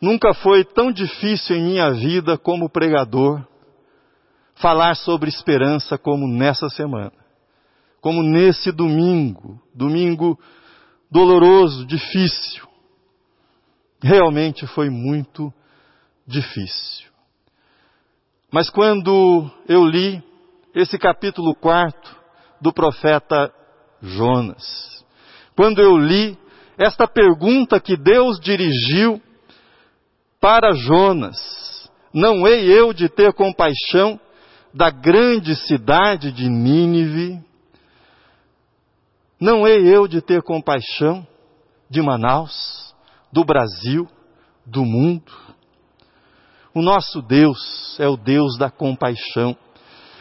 nunca 0.00 0.32
foi 0.34 0.64
tão 0.64 0.92
difícil 0.92 1.56
em 1.56 1.64
minha 1.64 1.90
vida 1.90 2.38
como 2.38 2.70
pregador 2.70 3.44
falar 4.54 4.94
sobre 4.94 5.28
esperança 5.28 5.96
como 5.96 6.28
nessa 6.28 6.68
semana, 6.68 7.12
como 8.00 8.22
nesse 8.22 8.70
domingo, 8.70 9.60
domingo 9.74 10.38
doloroso, 11.10 11.86
difícil. 11.86 12.68
Realmente 14.00 14.66
foi 14.68 14.90
muito 14.90 15.52
difícil. 16.26 17.07
Mas 18.50 18.70
quando 18.70 19.50
eu 19.68 19.84
li 19.84 20.22
esse 20.74 20.98
capítulo 20.98 21.54
quarto 21.54 22.16
do 22.60 22.72
profeta 22.72 23.52
Jonas, 24.00 25.04
quando 25.54 25.80
eu 25.82 25.98
li 25.98 26.38
esta 26.78 27.06
pergunta 27.06 27.78
que 27.78 27.96
Deus 27.96 28.40
dirigiu 28.40 29.20
para 30.40 30.72
Jonas, 30.72 31.36
não 32.14 32.46
hei 32.46 32.72
eu 32.72 32.92
de 32.92 33.08
ter 33.08 33.34
compaixão 33.34 34.18
da 34.72 34.88
grande 34.88 35.54
cidade 35.54 36.32
de 36.32 36.48
Nínive, 36.48 37.42
não 39.40 39.66
hei 39.66 39.86
eu 39.94 40.08
de 40.08 40.22
ter 40.22 40.42
compaixão 40.42 41.26
de 41.90 42.00
Manaus, 42.00 42.94
do 43.32 43.44
Brasil, 43.44 44.08
do 44.64 44.84
mundo. 44.84 45.47
O 46.74 46.82
nosso 46.82 47.22
Deus 47.22 47.96
é 47.98 48.08
o 48.08 48.16
Deus 48.16 48.56
da 48.58 48.70
compaixão. 48.70 49.56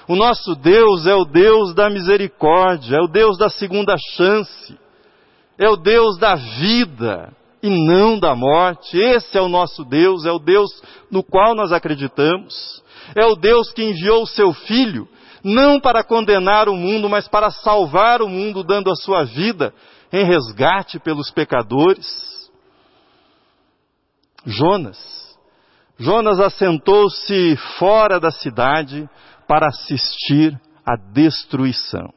O 0.08 0.16
nosso 0.16 0.56
Deus 0.56 1.06
é 1.06 1.14
o 1.14 1.26
Deus 1.26 1.74
da 1.76 1.90
misericórdia, 1.90 2.98
é 2.98 3.02
o 3.02 3.08
Deus 3.08 3.38
da 3.38 3.50
segunda 3.50 3.96
chance, 4.16 4.78
é 5.58 5.70
o 5.70 5.76
Deus 5.76 6.18
da 6.18 6.36
vida 6.36 7.34
e 7.62 7.70
não 7.70 8.18
da 8.18 8.34
morte. 8.34 8.98
Esse 8.98 9.38
é 9.38 9.42
o 9.42 9.50
nosso 9.50 9.84
Deus, 9.84 10.26
é 10.26 10.32
o 10.32 10.40
Deus 10.40 10.70
no 11.12 11.22
qual 11.22 11.54
nós 11.54 11.74
acreditamos. 11.74 12.82
É 13.16 13.26
o 13.26 13.36
Deus 13.36 13.72
que 13.72 13.84
enviou 13.84 14.24
o 14.24 14.28
seu 14.28 14.54
Filho, 14.54 15.08
não 15.44 15.80
para 15.80 16.04
condenar 16.04 16.70
o 16.70 16.76
mundo, 16.76 17.10
mas 17.10 17.28
para 17.28 17.52
salvar 17.52 18.22
o 18.22 18.30
mundo, 18.30 18.64
dando 18.64 18.90
a 18.90 18.96
sua 18.96 19.24
vida 19.24 19.74
em 20.12 20.26
resgate 20.26 21.00
pelos 21.00 21.30
pecadores. 21.32 22.50
Jonas. 24.46 25.27
Jonas 25.98 26.40
assentou-se 26.40 27.56
fora 27.78 28.20
da 28.20 28.32
cidade 28.32 29.10
para 29.48 29.68
assistir 29.68 30.60
à 30.86 30.96
destruição. 30.96 32.14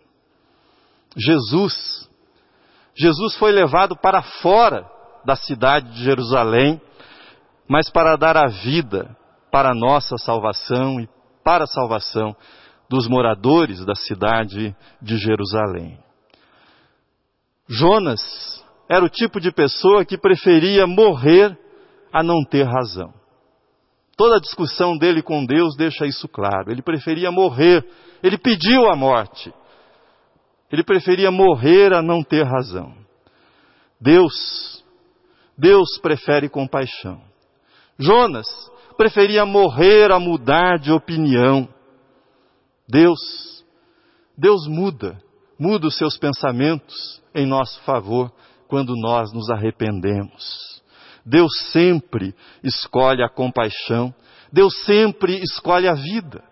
Jesus. 1.16 2.08
Jesus 2.94 3.36
foi 3.36 3.52
levado 3.52 3.96
para 3.96 4.22
fora 4.22 4.86
da 5.24 5.34
cidade 5.34 5.90
de 5.92 6.04
Jerusalém, 6.04 6.80
mas 7.68 7.90
para 7.90 8.16
dar 8.16 8.36
a 8.36 8.48
vida 8.48 9.16
para 9.50 9.70
a 9.70 9.74
nossa 9.74 10.16
salvação 10.16 11.00
e 11.00 11.08
para 11.42 11.64
a 11.64 11.66
salvação 11.66 12.36
dos 12.88 13.08
moradores 13.08 13.84
da 13.84 13.94
cidade 13.94 14.74
de 15.00 15.16
Jerusalém. 15.16 15.98
Jonas 17.68 18.20
era 18.88 19.04
o 19.04 19.08
tipo 19.08 19.40
de 19.40 19.52
pessoa 19.52 20.04
que 20.04 20.18
preferia 20.18 20.86
morrer 20.86 21.56
a 22.12 22.22
não 22.22 22.44
ter 22.44 22.64
razão. 22.64 23.19
Toda 24.20 24.36
a 24.36 24.38
discussão 24.38 24.98
dele 24.98 25.22
com 25.22 25.46
Deus 25.46 25.74
deixa 25.78 26.04
isso 26.04 26.28
claro. 26.28 26.70
Ele 26.70 26.82
preferia 26.82 27.30
morrer, 27.30 27.82
ele 28.22 28.36
pediu 28.36 28.86
a 28.92 28.94
morte. 28.94 29.50
Ele 30.70 30.84
preferia 30.84 31.30
morrer 31.30 31.94
a 31.94 32.02
não 32.02 32.22
ter 32.22 32.44
razão. 32.44 32.94
Deus, 33.98 34.84
Deus 35.56 35.98
prefere 36.02 36.50
compaixão. 36.50 37.18
Jonas 37.98 38.46
preferia 38.94 39.46
morrer 39.46 40.12
a 40.12 40.20
mudar 40.20 40.78
de 40.78 40.92
opinião. 40.92 41.66
Deus, 42.86 43.64
Deus 44.36 44.66
muda, 44.68 45.18
muda 45.58 45.86
os 45.86 45.96
seus 45.96 46.18
pensamentos 46.18 47.22
em 47.34 47.46
nosso 47.46 47.80
favor 47.84 48.30
quando 48.68 48.94
nós 48.96 49.32
nos 49.32 49.48
arrependemos. 49.48 50.79
Deus 51.30 51.52
sempre 51.70 52.34
escolhe 52.64 53.22
a 53.22 53.28
compaixão, 53.28 54.12
Deus 54.52 54.74
sempre 54.84 55.40
escolhe 55.40 55.86
a 55.86 55.94
vida. 55.94 56.42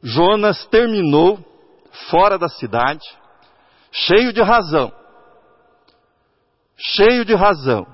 Jonas 0.00 0.64
terminou 0.66 1.44
fora 2.08 2.38
da 2.38 2.48
cidade, 2.48 3.04
cheio 3.90 4.32
de 4.32 4.40
razão, 4.40 4.92
cheio 6.76 7.24
de 7.24 7.34
razão, 7.34 7.84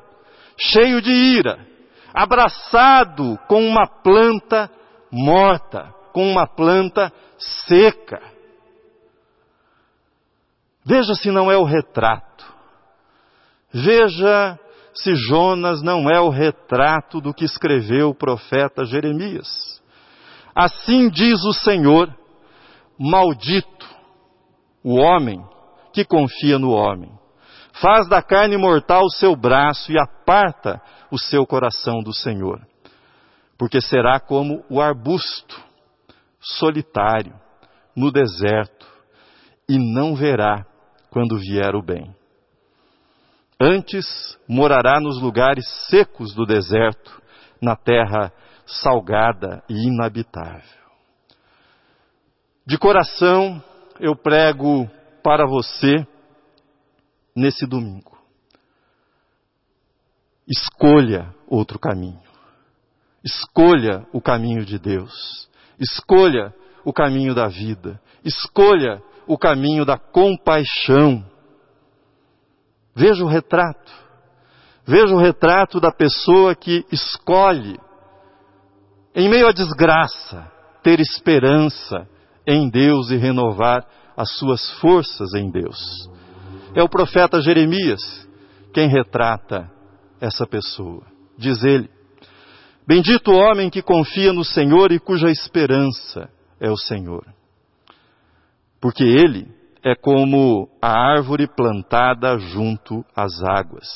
cheio 0.59 1.01
de 1.01 1.11
ira, 1.11 1.67
abraçado 2.13 3.39
com 3.49 3.67
uma 3.67 3.87
planta 3.87 4.71
morta, 5.11 5.95
com 6.13 6.31
uma 6.31 6.47
planta 6.47 7.11
seca. 7.39 8.21
Veja 10.85 11.15
se 11.15 11.31
não 11.31 11.51
é 11.51 11.57
o 11.57 11.65
retrato. 11.65 12.53
Veja 13.73 14.59
se 14.95 15.15
Jonas 15.15 15.83
não 15.83 16.09
é 16.09 16.21
o 16.21 16.29
retrato 16.29 17.21
do 17.21 17.35
que 17.35 17.45
escreveu 17.45 18.11
o 18.11 18.15
profeta 18.15 18.85
Jeremias. 18.85 19.83
Assim 20.55 21.09
diz 21.11 21.43
o 21.45 21.53
Senhor: 21.53 22.15
Maldito 22.99 23.87
o 24.85 24.97
homem 24.97 25.43
que 25.93 26.05
confia 26.05 26.59
no 26.59 26.71
homem. 26.71 27.11
Faz 27.81 28.09
da 28.09 28.23
carne 28.23 28.57
mortal 28.57 29.05
o 29.05 29.11
seu 29.11 29.35
braço 29.35 29.91
e 29.91 29.99
aparta 29.99 30.81
o 31.11 31.19
seu 31.19 31.45
coração 31.47 32.03
do 32.03 32.13
Senhor. 32.13 32.61
Porque 33.59 33.81
será 33.81 34.21
como 34.21 34.65
o 34.69 34.81
arbusto 34.81 35.61
solitário 36.41 37.35
no 37.97 38.13
deserto 38.13 38.87
e 39.69 39.79
não 39.79 40.15
verá 40.15 40.65
quando 41.11 41.39
vier 41.39 41.75
o 41.75 41.83
bem. 41.83 42.15
Antes 43.61 44.39
morará 44.49 45.01
nos 45.01 45.21
lugares 45.21 45.65
secos 45.89 46.35
do 46.35 46.45
deserto, 46.45 47.23
na 47.61 47.77
terra 47.77 48.33
salgada 48.67 49.63
e 49.69 49.87
inabitável. 49.87 50.85
De 52.67 52.79
coração, 52.79 53.63
eu 54.01 54.17
prego 54.17 54.89
para 55.23 55.47
você 55.47 56.07
nesse 57.37 57.67
domingo. 57.67 58.19
Escolha 60.49 61.35
outro 61.47 61.79
caminho. 61.79 62.21
Escolha 63.23 64.07
o 64.13 64.21
caminho 64.21 64.65
de 64.65 64.79
Deus. 64.79 65.49
Escolha 65.79 66.55
o 66.85 66.93
caminho 66.93 67.35
da 67.35 67.49
vida. 67.49 68.01
Escolha 68.25 69.03
o 69.27 69.39
caminho 69.39 69.85
da 69.85 69.97
compaixão. 69.97 71.25
Veja 72.95 73.25
o 73.25 73.29
retrato. 73.29 73.93
Veja 74.87 75.15
o 75.15 75.19
retrato 75.19 75.81
da 75.81 75.91
pessoa 75.91 76.55
que 76.55 76.85
escolhe, 76.93 77.79
em 79.15 79.29
meio 79.29 79.49
à 79.49 79.53
desgraça, 79.53 80.51
ter 80.83 81.01
esperança 81.01 82.07
em 82.47 82.69
Deus 82.69 83.11
e 83.11 83.17
renovar 83.17 83.87
as 84.17 84.37
suas 84.37 84.71
forças 84.81 85.35
em 85.35 85.51
Deus. 85.51 85.79
É 86.75 86.83
o 86.83 86.89
profeta 86.89 87.41
Jeremias 87.41 88.29
quem 88.73 88.89
retrata 88.89 89.71
essa 90.21 90.47
pessoa. 90.47 91.05
Diz 91.39 91.63
ele: 91.63 91.89
Bendito 92.87 93.31
o 93.31 93.37
homem 93.37 93.71
que 93.71 93.81
confia 93.81 94.33
no 94.33 94.45
Senhor 94.45 94.93
e 94.93 95.01
cuja 95.01 95.31
esperança 95.31 96.29
é 96.61 96.71
o 96.71 96.77
Senhor. 96.77 97.25
Porque 98.81 99.05
ele 99.05 99.49
é 99.85 99.95
como 99.95 100.67
a 100.81 100.89
árvore 100.89 101.47
plantada 101.47 102.39
junto 102.39 103.05
às 103.15 103.43
águas, 103.43 103.87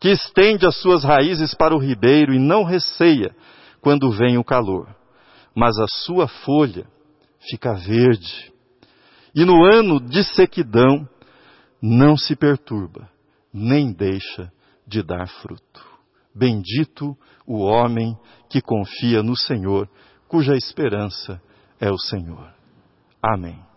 que 0.00 0.08
estende 0.08 0.66
as 0.66 0.80
suas 0.80 1.04
raízes 1.04 1.54
para 1.54 1.76
o 1.76 1.78
ribeiro 1.78 2.32
e 2.32 2.38
não 2.38 2.64
receia 2.64 3.36
quando 3.82 4.10
vem 4.10 4.38
o 4.38 4.44
calor, 4.44 4.88
mas 5.54 5.78
a 5.78 5.86
sua 5.86 6.26
folha 6.26 6.86
fica 7.50 7.74
verde. 7.74 8.50
E 9.34 9.44
no 9.44 9.62
ano 9.62 10.00
de 10.00 10.24
sequidão 10.24 11.06
não 11.82 12.16
se 12.16 12.34
perturba, 12.34 13.06
nem 13.52 13.92
deixa 13.92 14.50
de 14.86 15.02
dar 15.02 15.28
fruto. 15.28 15.84
Bendito 16.34 17.14
o 17.46 17.58
homem 17.58 18.16
que 18.48 18.62
confia 18.62 19.22
no 19.22 19.36
Senhor, 19.36 19.86
cuja 20.28 20.56
esperança 20.56 21.40
é 21.78 21.90
o 21.90 21.98
Senhor. 21.98 22.54
Amém. 23.22 23.69